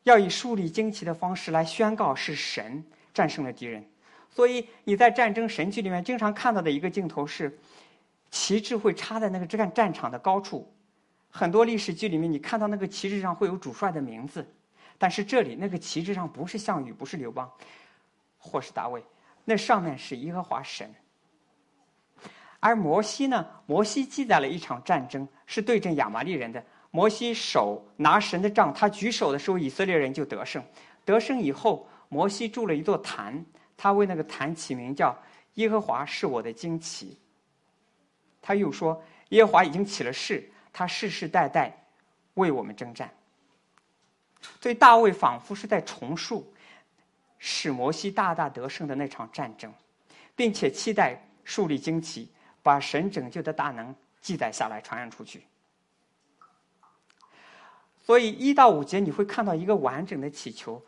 [0.04, 3.86] 要以树立旌旗的方式来宣告是神战胜了敌人。
[4.32, 7.58] 所以你在战争神剧里面经常看到的一个镜头是，
[8.32, 10.70] 旗帜会插在那个战战场的高处。
[11.38, 14.48] 很多历史剧里面，你看到那个旗帜上会有主帅的名字，
[14.98, 17.52] 但是这里那个旗帜上不是项羽，不是刘邦，
[18.38, 19.04] 或是大卫，
[19.43, 20.89] 那上面是耶和华神。
[22.62, 23.45] 而摩西呢？
[23.65, 26.63] 摩西记载了一场战争，是对阵亚玛力人的。
[26.89, 30.63] 摩西手拿神的杖，他举手的时候，以色列人就得胜。
[31.04, 33.45] 得胜以后，摩西筑了一座坛，
[33.76, 35.13] 他为那个坛起名叫
[35.56, 37.19] “耶和华是我的旌旗”。
[38.41, 41.74] 他又说：“耶和华已经起了誓。”他世世代代
[42.34, 43.10] 为我们征战，
[44.60, 46.54] 所以大卫仿佛是在重述
[47.38, 49.74] 使摩西大大得胜的那场战争，
[50.36, 52.30] 并且期待树立旌旗，
[52.62, 55.46] 把神拯救的大能记载下来，传扬出去。
[58.04, 60.86] 所以一到五节你会看到一个完整的祈求，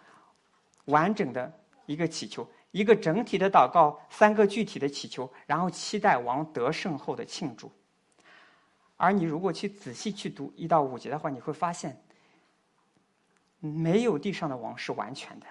[0.84, 1.50] 完整的
[1.86, 7.72] 一个祈求，一个整体的祷告，三个具体的祈求，然后期待王得胜后的庆祝。
[8.98, 11.96] 而你如果去仔细去读一到五节的话，你会发现，
[13.60, 15.46] 没有地上的王是完全的，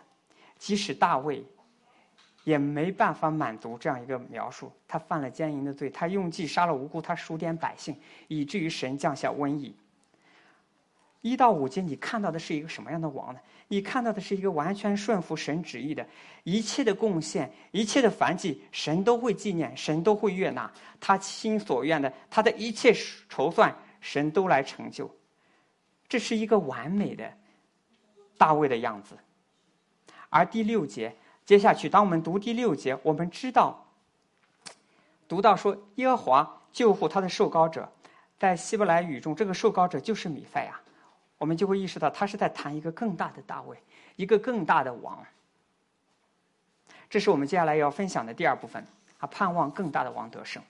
[0.59, 1.45] 即使大卫，
[2.45, 4.73] 也没办法满足这样一个描述。
[4.87, 7.97] 他犯了奸淫的罪，他用计杀了无辜，他数点百姓，
[8.29, 9.75] 以至于神降下瘟疫。
[11.21, 13.41] 一到五节，你看到的是一个什么样的王呢？
[13.69, 16.07] 你看到的是一个完全顺服神旨意的，
[16.45, 22.95] 一切的贡献，一切的凡祭，神都会纪念，神都会悦纳，他心所愿的，他的一切
[23.29, 25.11] 筹算，神都来成就。
[26.09, 27.33] 这是一个完美的
[28.39, 29.19] 大卫的样子。
[30.31, 33.85] 而第六节接下去，当我们读第六节，我们知道，
[35.27, 37.91] 读到说耶和华救护他的受膏者，
[38.39, 40.81] 在希伯来语中，这个受膏者就是米赛亚。
[41.39, 43.77] 我们就会意识到，他是在谈一个更大的大卫，
[44.17, 45.25] 一个更大的王。
[47.09, 48.85] 这是我们接下来要分享的第二部分
[49.19, 50.63] 啊，盼望更大的王得胜。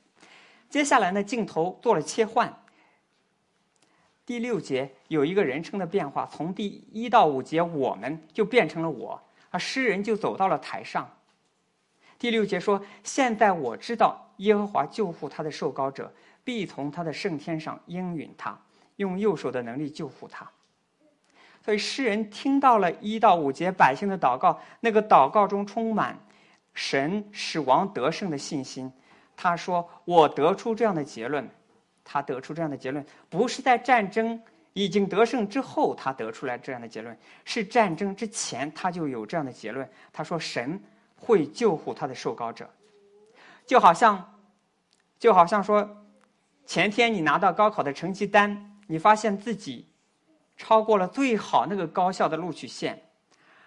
[0.68, 2.52] 接下来呢，镜头做了切换。
[4.26, 11.08] 第六节有一个人称的变化，从第一到五节，我们就变成了我，而诗人就走到了台上。
[12.18, 18.58] 第六节说：“现在我知道耶和华救护他的受膏者，必从他的圣天上应允他，
[18.96, 20.50] 用右手的能力救护他。”
[21.66, 26.16] 所以诗人听到了一到五节百姓的祷告，那个祷告中充满
[26.74, 28.92] 神使王得胜的信心。
[29.36, 31.50] 他说：“我得出这样的结论，
[32.04, 34.40] 他得出这样的结论，不是在战争
[34.74, 39.90] 已经得胜之后他得出来这样的结论，是战争之前他就有这样的结论。
[40.12, 40.80] 他说神
[41.16, 42.70] 会救护他的受膏者，
[43.66, 44.38] 就好像，
[45.18, 46.06] 就好像说，
[46.64, 49.84] 前天你拿到高考的成绩单，你发现自己。”
[50.56, 53.02] 超过了最好那个高校的录取线，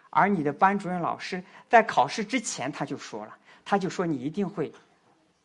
[0.09, 4.71] 而你的班主任老师在考试之前他就说了，他就说你一定会，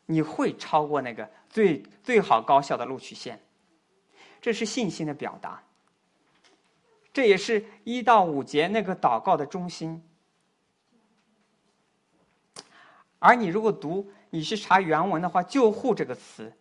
[0.06, 3.40] 你会超过那个最最好高校的录取线，
[4.40, 5.62] 这是信心的表达，
[7.12, 10.02] 这也是一到五节那个祷告的中心。
[13.18, 16.52] 而你如果读，你去查原文的话，“救护”这个词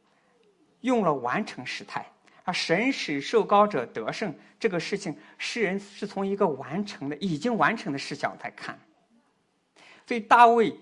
[0.79, 2.05] 用了完成时态。
[2.43, 8.77] 啊，神使受膏者得胜这个事情，诗人是从一个完成的、已经完成的视角在看。
[10.05, 10.75] 所以大卫，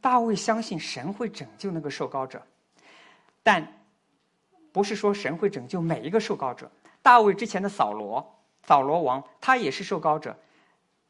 [0.00, 2.42] 大卫相信神会拯救那个受膏者，
[3.42, 3.66] 但
[4.72, 6.70] 不是说神会拯救每一个受膏者。
[7.02, 10.36] 大卫之前的扫罗，扫罗王，他也是受膏者，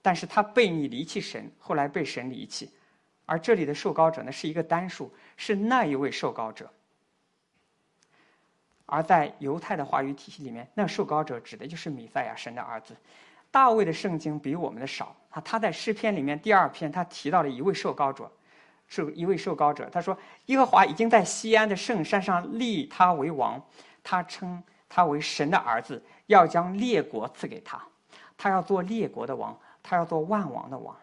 [0.03, 2.71] 但是他背逆离弃神，后来被神离弃。
[3.25, 6.69] 而这里的受膏者呢，是一个单数，是那一位受膏者。
[8.87, 12.97] 而在犹太的话语体系里面，那受膏者指的就是米赛亚，神的儿子。
[13.51, 18.31] 大卫的圣经比我们的少啊，他在诗篇里面第二篇，他提到了一位受膏者，
[18.87, 19.89] 是一位受膏者。
[19.91, 23.61] 他说：“耶和华已经在西安的圣山上立他为王，
[24.03, 27.83] 他称他为神的儿子，要将列国赐给他，
[28.37, 30.95] 他要做列国的王，他要做万王的王。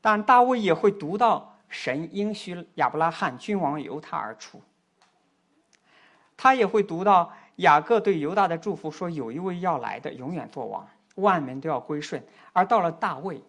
[0.00, 4.60] 但大卫也会读到神应许亚伯拉罕君王由他而出，
[6.36, 12.22] 他也会读到雅各对犹大的祝福，说有一位要来的，永远做王，万民都要归顺。
[12.52, 13.40] 而到了大卫，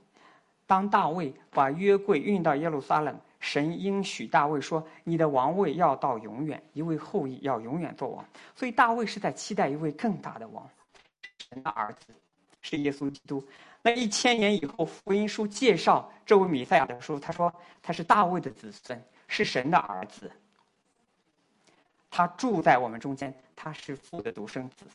[0.68, 10.68] 当大卫把约柜运到耶路撒冷，神应许大卫说：“你的王位要到永远，一位后裔要永远做王。”所以大卫是在期待一位更大的王，
[11.50, 12.14] 神的儿子
[12.62, 13.44] 是耶稣基督。
[13.82, 20.30] 那一千年以后，福音书介绍这位弥赛亚的时候，他说他是大卫的子孙，是神的儿子。
[22.12, 24.86] 他住在我们中间，他是父的独生子。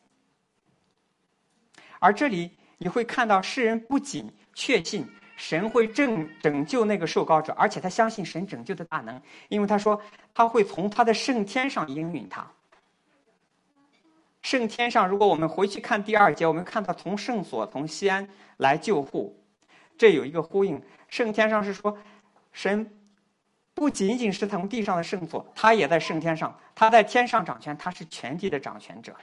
[1.98, 9.98] 而这里你会看到，世人不仅确信神会拯拯救那个受膏者，而且他相信神拯救的大能，因为他说
[10.34, 12.46] 他会从他的圣天上应允他。
[14.54, 19.36] 圣天上，如果我们回去看第二节，我们看到从圣所从西安来救护，
[19.98, 20.80] 这有一个呼应。
[21.08, 21.98] 圣天上是说，
[22.52, 22.88] 神
[23.74, 29.16] 不仅仅是从地上的圣所，他也在圣天上，他在天上掌权，他是全地的掌权者。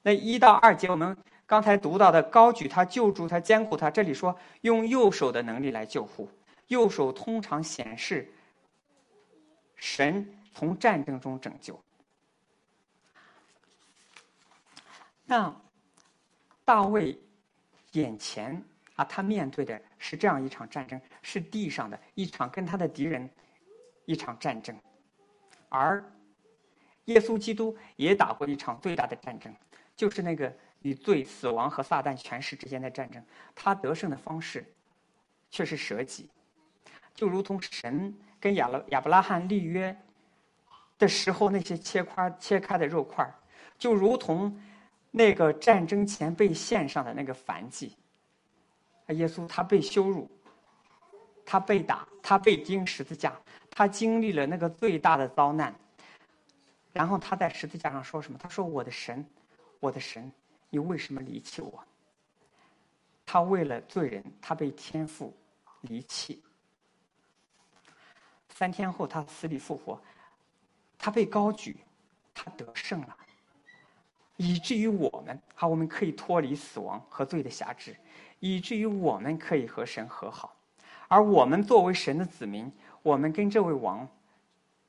[0.00, 6.30] 那一到二节，我们刚才读到的高举他、救助他、监护他，这里说用右手的能力来救护，
[6.68, 8.32] 右手通常显示
[9.76, 11.78] 神从战争中拯救。
[15.26, 15.54] 那
[16.66, 17.18] 大卫
[17.92, 18.62] 眼前
[18.96, 23.28] 啊，他面对的是这样一场战争，是地上的一场跟他的敌人
[24.04, 24.76] 一场战争，
[25.70, 26.04] 而
[27.06, 29.54] 耶稣基督也打过一场最大的战争，
[29.96, 33.24] 就是那个与罪、死亡和撒旦权势之间的战争。
[33.54, 34.64] 他得胜的方式
[35.50, 36.28] 却是舍己，
[37.14, 39.96] 就如同神跟亚了亚伯拉罕立约
[40.98, 43.26] 的时候那些切块切开的肉块
[43.78, 44.54] 就如同。
[45.16, 47.96] 那个战争前被献上的那个燔祭，
[49.10, 50.28] 耶稣他被羞辱，
[51.46, 53.32] 他被打，他被钉十字架，
[53.70, 55.72] 他经历了那个最大的遭难。
[56.92, 58.36] 然后他在十字架上说什么？
[58.42, 59.24] 他说：“我的神，
[59.78, 60.32] 我的神，
[60.68, 61.84] 你为什么离弃我？”
[63.24, 65.32] 他为了罪人，他被天父
[65.82, 66.42] 离弃。
[68.48, 70.02] 三天后，他死里复活，
[70.98, 71.76] 他被高举，
[72.34, 73.16] 他得胜了。
[74.36, 77.94] 以至于我们，好，我们可以脱离死亡和罪的辖制，
[78.40, 80.54] 以至于我们可以和神和好，
[81.06, 82.70] 而我们作为神的子民，
[83.02, 84.08] 我们跟这位王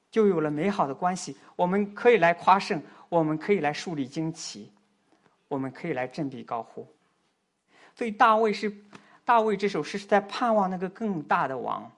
[0.10, 1.38] 就有了美好的关系。
[1.56, 4.72] 我们可以来夸胜，我们可以来树立旌旗，
[5.48, 6.88] 我们可以来振臂高呼。
[7.94, 8.76] 所以大卫是
[9.24, 11.90] 大卫这首诗是在盼望那个更大的王，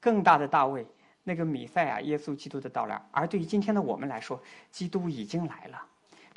[0.00, 0.86] 更大的大卫，
[1.22, 3.00] 那个米赛亚耶稣基督的到来。
[3.10, 5.84] 而对于今天的我们来说，基督已经来了。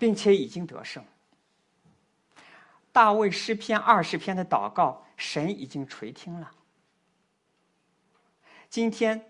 [0.02, 1.04] 并且已经得胜。
[2.92, 6.50] 大卫诗篇二十篇的祷告，神已经垂听了。
[8.68, 9.24] 今天，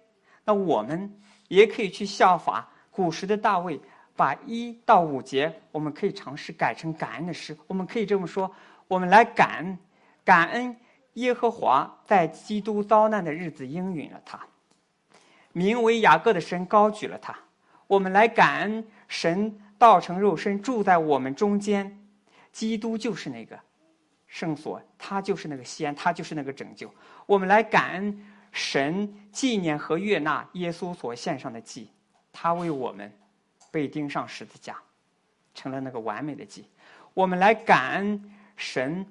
[0.45, 1.13] 那我们
[1.49, 3.77] 也可以去效法古时的大卫，
[4.15, 7.57] 把一到五节，我们可以尝试改成感恩的诗。
[7.67, 8.49] 我们可以这么说：
[8.87, 9.77] 我们来感恩
[10.23, 10.73] 感恩
[11.15, 14.39] 耶和华在基督遭难的日子应允了他，
[15.51, 17.37] 名为雅各的神高举了他。
[17.87, 19.53] 我们来感恩神。
[19.81, 21.99] 道成肉身住在我们中间，
[22.51, 23.59] 基督就是那个
[24.27, 26.87] 圣所，他就是那个西安，他就是那个拯救。
[27.25, 31.89] 我们来感恩神纪念和悦纳耶稣所献上的祭，
[32.31, 33.11] 他为我们
[33.71, 34.77] 被钉上十字架，
[35.55, 36.67] 成了那个完美的祭。
[37.15, 39.03] 我们来感恩神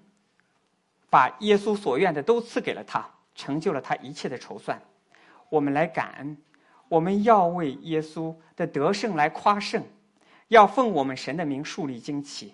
[1.10, 3.04] 把耶稣所愿的都赐给了他，
[3.34, 4.80] 成就了他一切的筹算。
[5.48, 6.36] 我们来感恩，
[6.86, 9.82] 我们要为耶稣的得胜来夸胜。
[10.50, 12.52] 要奉我们神的名树立旌旗，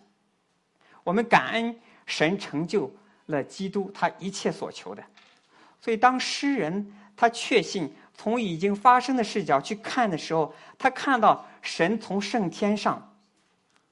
[1.02, 5.02] 我们感恩神成就了基督他一切所求的，
[5.80, 13.16] 所以当诗人他确信从已经发生的视角去看的时候，他看到神从圣天上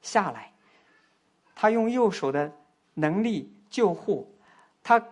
[0.03, 0.53] 下来，
[1.55, 2.53] 他用右手的
[2.93, 4.31] 能力救护，
[4.83, 5.03] 他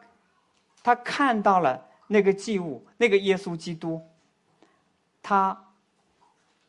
[0.83, 4.07] 他看到了那个祭物，那个耶稣基督，
[5.23, 5.59] 他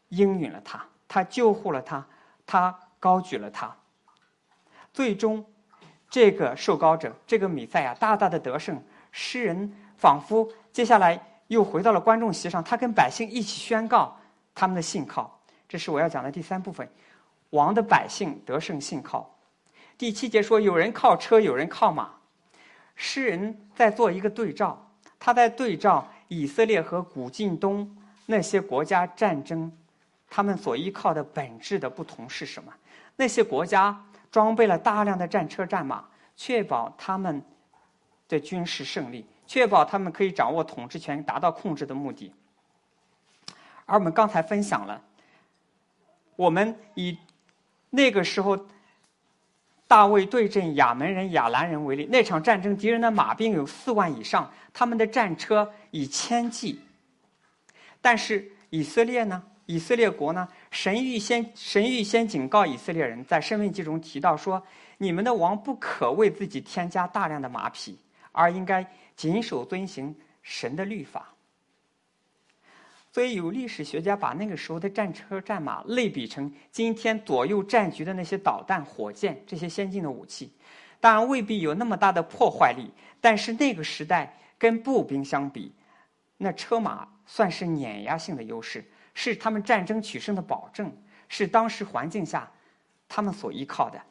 [0.08, 2.08] 应允了他，他救护了他。
[2.46, 3.76] 他高举了他，
[4.94, 5.46] 最终，
[6.10, 8.82] 这个受高者，这个米赛亚大大的得胜。
[9.12, 14.18] 诗人仿佛接下来又回到了观众席上，他跟百姓一起宣告
[14.56, 15.40] 他们的信靠。
[15.68, 16.88] 这是我要讲的第三部分：
[17.52, 19.36] 王的百姓得胜信靠。
[19.98, 22.12] 第七节说，有人靠车，有人靠马。
[22.96, 29.72] 诗人在做一个对照，他在对照以色列和古近东那些国家战争
[30.36, 32.74] 他们所依靠的本质的不同是什么？
[33.16, 36.04] 那些国家装备了大量的战车战马，
[36.36, 37.40] 确保他们
[38.28, 42.34] 的军事胜利，确保他们可以掌握统治权，达到控制的目的。
[43.86, 45.00] 而我们刚才分享了，
[46.36, 47.16] 我们以
[47.92, 48.58] 那个时候
[49.88, 56.82] 大卫对阵亚门人、亚兰人为例，那场战争敌人的马兵有四万以上，他们的战车以千计。
[58.02, 59.44] 但是以色列呢？
[59.66, 60.48] 以色列国呢？
[60.72, 64.62] 神预先神预先警告以色列人，在申命记中提到说
[64.98, 67.98] ：“你们的王不可为自己添加大量的马匹，
[68.32, 68.86] 而应该
[69.16, 71.30] 谨守遵行神的律法。”
[73.14, 80.52] 所以有历史学家把那个时候的战车战马类比成今天左右战局的那些导弹、火箭这些先进的武器，
[81.00, 82.90] 当然未必有那么大的破坏力，
[83.22, 85.72] 但是那个时代跟步兵相比，
[86.38, 88.84] 那车马算是碾压性的优势。
[89.14, 90.92] 是他们战争取胜的保证，
[91.28, 92.50] 是当时环境下
[93.08, 94.02] 他们所依靠的。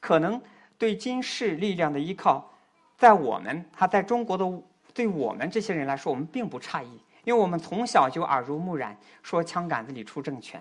[0.00, 0.40] 可能
[0.78, 2.50] 对军事力量的依靠，
[2.96, 4.62] 在我们他在中国的
[4.92, 10.60] 对我们这些人来说，我们并不诧异，因为我们从小就耳濡目染，说枪杆子里出政权。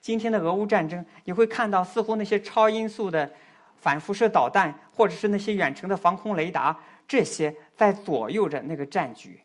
[0.00, 3.30] 今天的俄乌战争，你会看到似乎那些超音速的
[3.76, 9.40] 反辐射导弹，或者是那些远程的防空雷达，这些在左右着那个战局。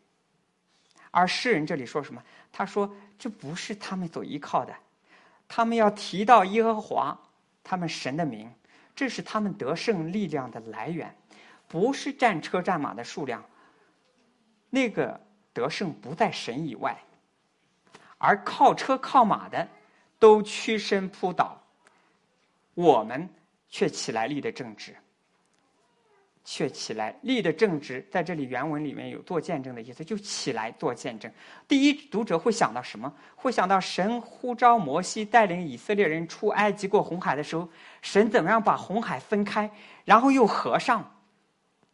[1.10, 2.22] 而诗人这里说什么？
[2.52, 4.74] 他说：“这不是他们所依靠的，
[5.46, 7.18] 他们要提到耶和华，
[7.62, 8.52] 他们神的名，
[8.96, 11.14] 这是他们得胜力量的来源，
[11.68, 13.44] 不是战车战马的数量。
[14.70, 15.20] 那个
[15.52, 16.96] 得胜不在神以外，
[18.18, 19.68] 而靠车靠马的
[20.18, 21.62] 都屈身扑倒，
[22.74, 23.28] 我们
[23.68, 24.96] 却起来立的正直。”
[26.50, 31.30] 却起来立的正直，在这里原文里面有做见证的意思，就起来做见证。
[31.68, 33.12] 第一读者会想到什么？
[33.36, 37.68] 会想到神呼召摩西带领以色列人出埃及过红海的时候，
[38.00, 39.70] 神怎么样把红海分开，
[40.06, 41.04] 然后又合上，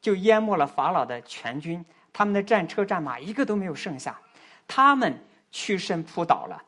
[0.01, 4.17] 就淹没了法老的全军，他们的战车战马一个都没有剩下，
[4.69, 5.19] 他们
[5.51, 6.63] 屈身扑倒了，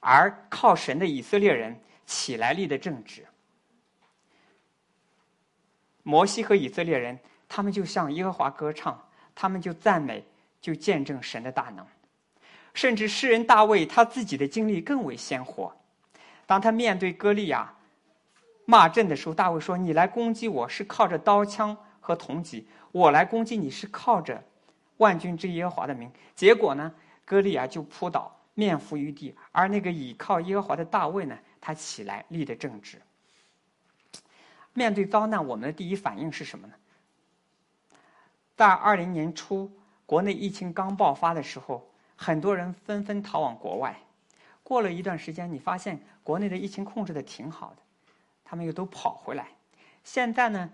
[0.00, 3.24] 而靠神的以色列人起来立的正直。
[6.08, 7.18] 摩西和以色列人，
[7.50, 8.98] 他们就向耶和华歌唱，
[9.34, 10.24] 他们就赞美，
[10.58, 11.86] 就见证神的大能。
[12.72, 15.70] 甚至诗人大卫他自己的经历更为鲜活。
[16.46, 17.74] 当他面对歌利亚
[18.64, 24.42] 骂阵的时候，大卫说：“你来攻击我是靠着刀枪和铜戟，我来攻击你是靠着
[24.96, 26.90] 万军之耶和华的名。”结果呢，
[27.26, 29.36] 歌利亚就扑倒，面伏于地。
[29.52, 32.98] 而那个倚靠耶和华的大卫呢，他起来立的正直。
[34.78, 36.74] 面对遭难，我们的第一反应是什么呢？
[38.56, 39.68] 在二零年初，
[40.06, 44.00] 国内疫情刚爆发的时候，很多人纷纷逃往国外。
[44.62, 47.82] 过了一段时间，你发现国内的疫情控制的挺好的，
[48.44, 49.48] 他们又都跑回来。
[50.04, 50.70] 现在呢，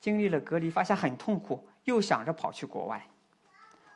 [0.00, 3.06] 经历了隔离，发现很痛苦，又想着跑去国外。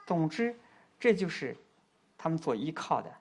[0.07, 0.59] 总之，
[0.99, 1.55] 这就是
[2.17, 3.13] 他们所依靠的。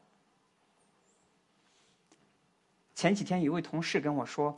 [2.95, 4.57] 前几天，有位同事跟我说。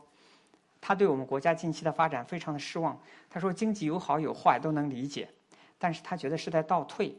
[0.82, 3.00] 他对我们国家近期的发展非常的失望。
[3.30, 5.30] 他说：“经济有好有坏都能理解，
[5.78, 7.16] 但是他觉得是在倒退。”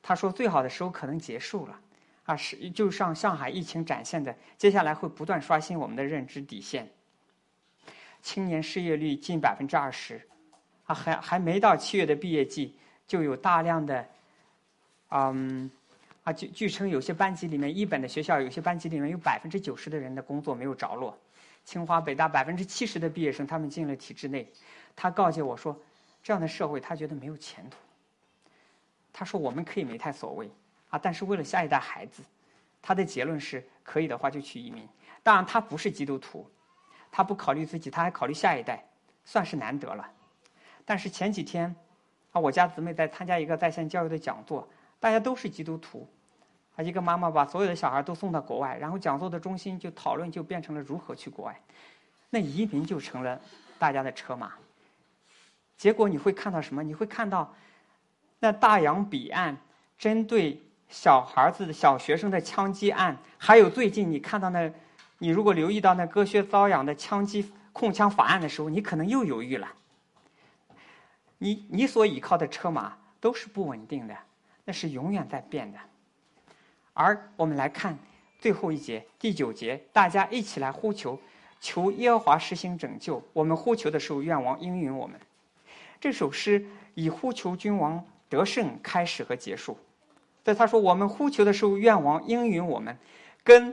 [0.00, 1.80] 他说：“最好的时候可能结束了，
[2.24, 6.88] 啊，是就像上海疫情展现的，接下来会不断刷新我们的认知底线。
[8.22, 10.26] 青年失业率近百分之二十，
[10.86, 14.08] 啊，还还没到七月的毕业季，就有大量的，
[15.10, 15.70] 嗯，
[16.22, 21.18] 啊，据据称有些班级里面，一本的学校有些班级里面有百分之九十的人的工作没有着落。”
[21.68, 24.50] 清华、北大百分之七十的毕业生，他们进了体制内。
[24.96, 25.78] 他告诫我说
[26.24, 27.76] ：“这样的社会，他觉得没有前途。”
[29.12, 30.50] 他说：“我们可以没太所谓
[30.88, 32.22] 啊，但是为了下一代孩子，
[32.80, 34.88] 他的结论是可以的话就去移民。
[35.22, 36.50] 当然，他不是基督徒，
[37.12, 38.82] 他不考虑自己，他还考虑下一代，
[39.26, 40.10] 算是难得了。
[40.86, 41.76] 但是前几天
[42.32, 44.66] 啊，我家姊妹在参加一个在线教育的讲座，
[44.98, 46.08] 大家都是基督徒。”
[46.78, 51.60] 啊，一个妈妈把所有的小孩都送到国外，然后讲座的中心就讨论就变成了如何去国外，
[52.30, 53.40] 那移民就成了
[53.80, 54.52] 大家的车马。
[55.76, 56.80] 结果你会看到什么？
[56.84, 57.52] 你会看到
[58.38, 59.56] 那大洋彼岸
[59.98, 64.72] 针对小孩子的小学生的枪击案，还有最近你看到那，
[65.18, 69.68] 你如果留意到那割靴遭殃的枪击控枪法案的时候，你可能又犹豫了。
[71.38, 74.16] 你你所依靠的车马都是不稳定的，
[74.64, 75.78] 那是永远在变的。
[76.98, 77.96] 而我们来看
[78.40, 81.16] 最后一节第九节，大家一起来呼求，
[81.60, 83.22] 求耶和华实行拯救。
[83.32, 85.16] 我们呼求的时候，愿王应允我们。
[86.00, 89.78] 这首诗以呼求君王得胜开始和结束。
[90.42, 92.98] 在他说我们呼求的时候，愿王应允我们，
[93.44, 93.72] 跟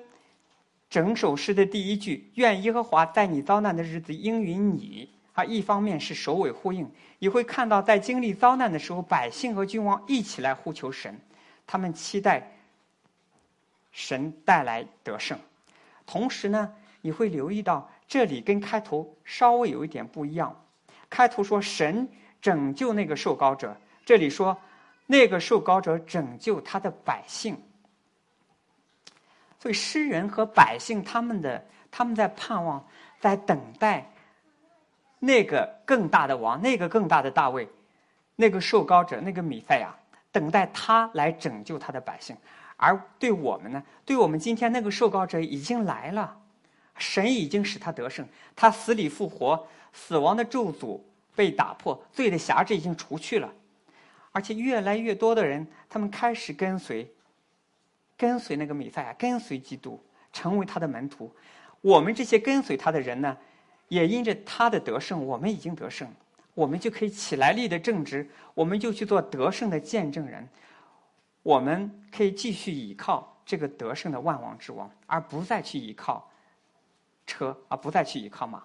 [0.88, 11.20] 整首诗的第一句“愿耶和华在你遭难的日子应允你”，啊，一方面是首尾呼应，你会看到在经历遭难的时候，百姓和君王一起来呼求神，
[11.66, 12.52] 他们期待
[13.96, 15.40] 神带来得胜。
[16.06, 20.62] 同时呢，你会留意到这里跟开头稍微有一点不一样。
[21.10, 22.10] 开头说神
[22.42, 23.76] 拯救那个受膏者，
[24.06, 24.58] 这里说
[25.06, 27.58] 那个受膏者拯救他的百姓。
[29.60, 32.86] 所以诗人和百姓他们的他们在盼望，
[33.22, 34.12] 在等待
[35.20, 37.68] 那个更大的王，那个更大的大卫，
[38.36, 39.96] 那个受膏者，那个米赛亚，
[40.34, 42.36] 等待他来拯救他的百姓。
[42.78, 43.84] 而对我们呢？
[44.04, 46.38] 对我们今天那个受膏者已经来了，
[46.98, 51.00] 神已经使他得胜，他死里复活，死亡的咒诅
[51.36, 53.54] 被打破，罪的辖制已经除去了，
[54.32, 57.10] 而且越来越多的人，他们开始跟随，
[58.18, 60.02] 跟随那个弥赛亚，跟随基督，
[60.34, 61.34] 成为他的门徒。
[61.82, 63.38] 我们这些跟随他的人呢，
[63.88, 66.08] 也因着他的得胜，我们已经得胜，
[66.54, 70.48] 我们就可以起来立的正直，我们就去做得胜的见证人。
[71.46, 76.28] 我们可以继续依靠这个得胜的万王之王，而不再去依靠
[77.28, 78.64] 车，而不再去依靠马。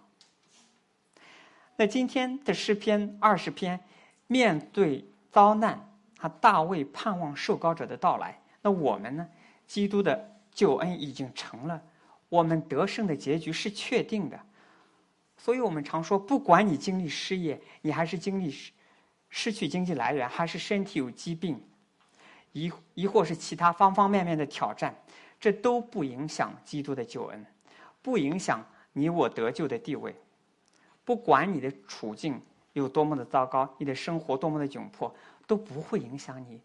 [1.76, 3.78] 那今天的诗篇二十篇，
[4.28, 5.86] 面对遭难，
[6.20, 8.40] 啊，大卫盼望受膏者的到来。
[8.62, 9.28] 那我们呢？
[9.66, 11.82] 基督的救恩已经成了，
[12.30, 14.40] 我们得胜的结局是确定的。
[15.36, 18.72] 所以我们常说，不管你经历失业，你还是经历失
[19.28, 21.62] 失去经济来源，还是身体有疾病。
[22.52, 24.94] 亦亦或是其他方方面面的挑战，
[25.38, 27.46] 这都不影响基督的救恩，
[28.02, 30.14] 不影响你我得救的地位。
[31.04, 32.40] 不管你的处境
[32.72, 35.14] 有多么的糟糕，你的生活多么的窘迫，
[35.46, 36.60] 都不会影响你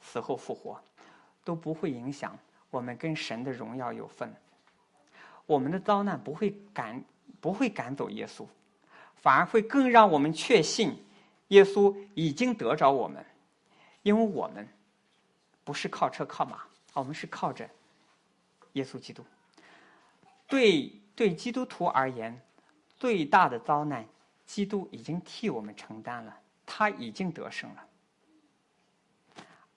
[0.00, 0.80] 死后复活，
[1.44, 2.36] 都不会影响
[2.70, 4.34] 我们跟神的荣耀有份。
[5.46, 7.02] 我们的遭难不会赶
[7.40, 8.44] 不会赶走耶稣，
[9.14, 10.96] 反而会更让我们确信
[11.48, 13.24] 耶稣已经得着我们，
[14.02, 14.66] 因为我们。
[15.66, 16.60] 不是靠车靠马，
[16.92, 17.68] 我们是靠着
[18.74, 19.24] 耶稣基督。
[20.46, 22.40] 对对，基督徒而言，
[22.96, 24.06] 最大的遭难，
[24.46, 27.84] 基督已经替我们承担了，他已经得胜了。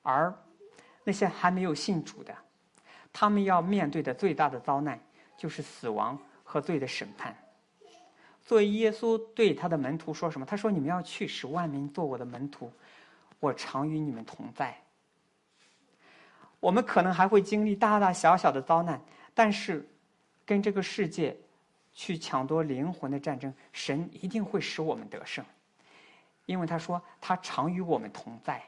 [0.03, 0.31] 而
[1.03, 2.37] 那些还没有信主的，
[3.11, 5.01] 他们要面对的最大的遭难，
[5.35, 7.35] 就是死亡和罪的审判。
[8.45, 10.45] 作为耶稣对他的门徒说什么？
[10.45, 12.71] 他说：“你们要去，使万民做我的门徒，
[13.39, 14.79] 我常与你们同在。”
[16.59, 18.99] 我们可能还会经历大大小小的遭难，
[19.33, 19.87] 但是
[20.45, 21.33] 跟这个世界
[21.93, 25.45] 去抢夺灵魂的战争，神一定会使我们得胜，
[26.45, 28.61] 因为他说他常与我们同在。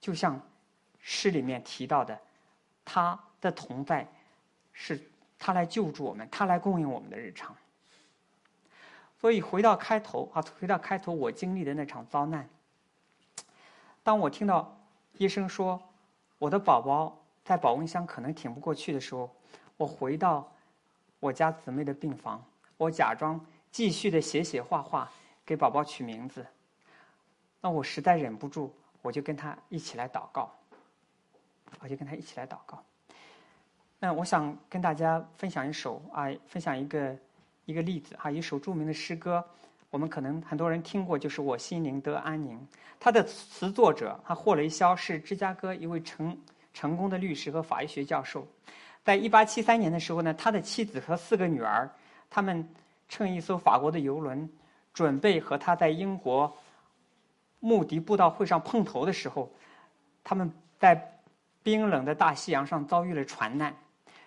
[0.00, 0.40] 就像
[1.00, 2.18] 诗里面提到的，
[2.86, 4.06] 他的同在
[4.72, 4.98] 是
[5.38, 7.54] 他来救助我们，他来供应我们的日常。
[9.20, 12.48] 所以回到开头啊，回到开头我经历的那场遭难，
[14.02, 14.74] 当我听到
[15.18, 15.78] 医生说。
[16.38, 19.30] 我的宝宝在保温箱可能挺不过去的时候，
[19.76, 20.46] 我回到
[21.20, 22.44] 我家姊妹的病房，
[22.76, 25.10] 我假装继续的写写画画，
[25.44, 26.46] 给宝宝取名字。
[27.60, 28.70] 那我实在忍不住，
[29.02, 30.52] 我就跟他一起来祷告，
[31.80, 32.82] 我就跟他一起来祷告。
[33.98, 37.16] 那我想跟大家分享一首啊，分享一个
[37.64, 39.44] 一个例子哈，一首著名的诗歌。
[39.90, 42.58] 我们可能很多人听过，就是我心灵得安宁。
[42.98, 46.36] 他的词作者，他霍雷肖是芝加哥一位成
[46.74, 48.46] 成功的律师和法医学教授。
[49.04, 51.88] 在一八七三年的时候呢，他的妻子和四个女儿，
[52.28, 52.68] 他们
[53.08, 54.48] 乘一艘法国的游轮，
[54.92, 56.52] 准备和他在英国
[57.60, 59.50] 穆迪布道会上碰头的时候，
[60.24, 61.20] 他们在
[61.62, 63.74] 冰冷的大西洋上遭遇了船难。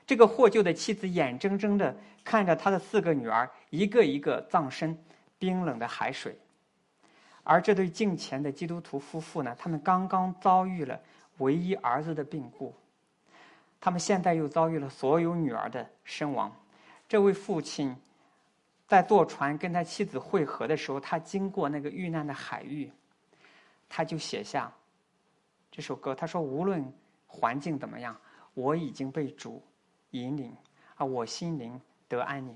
[0.08, 4.98] 这个获救的妻子眼睁睁的看着他的四个女儿一个一个葬身。
[5.40, 6.38] 冰冷的海水，
[7.44, 9.56] 而这对敬虔的基督徒夫妇呢？
[9.58, 11.00] 他们刚刚遭遇了
[11.38, 12.76] 唯一儿子的病故，
[13.80, 16.54] 他们现在又遭遇了所有女儿的身亡。
[17.08, 17.96] 这位父亲
[18.88, 22.92] 在坐船跟他妻子会合的时候，他经过那个遇难的海域，
[23.88, 24.72] 他就写下
[25.72, 26.14] 这首歌。
[26.14, 26.86] 他说：“无论
[27.26, 28.16] 环境怎么样，
[28.54, 29.64] 我已经被主
[30.12, 30.56] 引领，
[30.98, 32.56] 啊，我心灵得安宁。”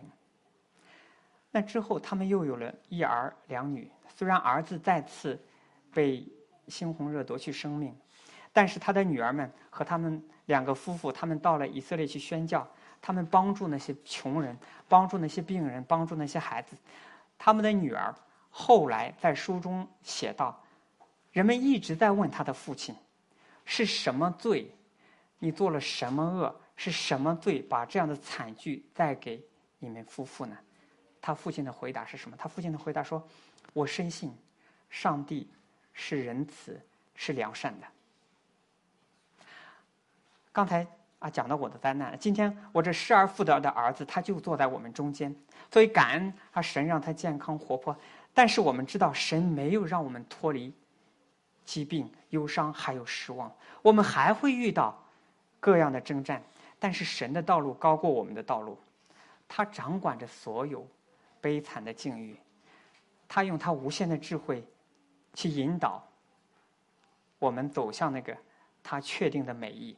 [1.56, 3.88] 那之后，他们又有了一儿两女。
[4.16, 5.40] 虽然儿子再次
[5.94, 6.28] 被
[6.68, 7.96] 猩红热夺去生命，
[8.52, 12.68] 但是他的女儿们和他们两个夫妇，他们到了以色列去宣教，
[13.00, 14.58] 他们帮助那些穷人，
[14.90, 16.76] 帮助那些病人，帮助那些孩子。
[17.38, 18.14] 他们的女儿
[18.50, 20.60] 后来在书中写道：
[21.32, 22.96] 人们一直在问他的父亲，
[23.64, 24.74] 是什么罪？
[25.38, 29.40] 你做了什么恶，是什么罪把这样的惨剧带给
[29.78, 30.58] 你们夫妇呢？
[31.26, 32.36] 他父亲的回答是什么？
[32.38, 33.26] 他父亲的回答说
[33.72, 34.36] ：“我深信，
[34.90, 35.50] 上帝
[35.94, 36.78] 是仁慈、
[37.16, 37.88] 是良善的。”
[40.52, 40.86] 刚才
[41.20, 45.34] 啊讲到我的灾难，今天我这失而复得的儿子他就坐在我们中间，
[45.72, 47.98] 所以感恩啊神让他健康活泼。
[48.34, 50.74] 但是我们知道，神没有让我们脱离
[51.64, 53.50] 疾病、忧伤还有失望，
[53.82, 55.02] 我们还会遇到
[55.62, 56.44] 各样的征战。
[56.80, 58.78] 但是神的道路高过我们的道路，
[59.48, 60.86] 他掌管着所有。
[61.44, 62.40] 悲惨的境遇，
[63.28, 64.66] 他用他无限的智慧
[65.34, 66.02] 去引导
[67.38, 68.38] 我们走向那个
[68.82, 69.98] 他确定的美意，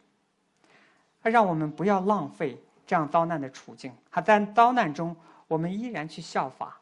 [1.22, 3.96] 让我们不要浪费这样遭难的处境。
[4.10, 5.16] 他在遭难中，
[5.48, 6.82] 我们依然去效法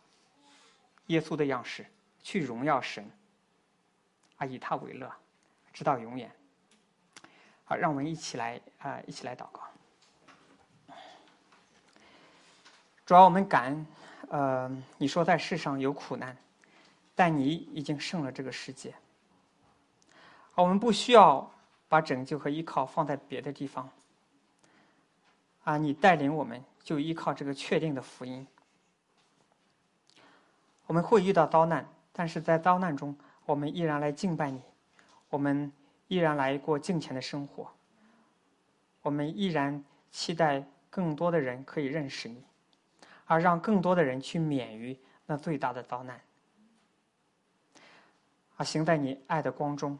[1.07, 1.85] 耶稣的样式，
[2.21, 3.05] 去荣耀神，
[4.37, 5.11] 啊，以他为乐，
[5.73, 6.31] 直到永远。
[7.65, 9.61] 好，让我们一起来啊，一起来祷告。
[13.05, 13.85] 主要我们感恩。
[14.29, 16.35] 呃，你说在世上有苦难，
[17.13, 18.93] 但你已经胜了这个世界。
[20.55, 21.51] 我们不需要
[21.87, 23.89] 把拯救和依靠放在别的地方。
[25.63, 28.45] 啊，你带领我们就依靠这个确定的福音。
[30.85, 33.15] 我们会遇到遭难，但是在遭难中，
[33.45, 34.61] 我们依然来敬拜你，
[35.29, 35.71] 我们
[36.07, 37.71] 依然来过敬虔的生活，
[39.01, 42.43] 我们依然期待更多的人可以认识你。
[43.25, 46.19] 而让更多的人去免于那最大的遭难，
[48.57, 49.97] 啊，行在你爱的光中，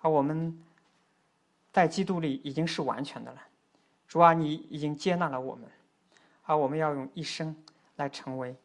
[0.00, 0.64] 而我们
[1.72, 3.42] 在基督里已经是完全的了。
[4.06, 5.68] 主啊，你已经接纳了我们，
[6.44, 7.54] 而我们要用一生
[7.96, 8.56] 来成为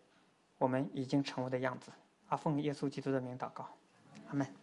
[0.58, 1.92] 我们已经成为的样子。
[2.30, 3.68] 啊，奉耶稣基督的名祷告，
[4.30, 4.56] 阿门。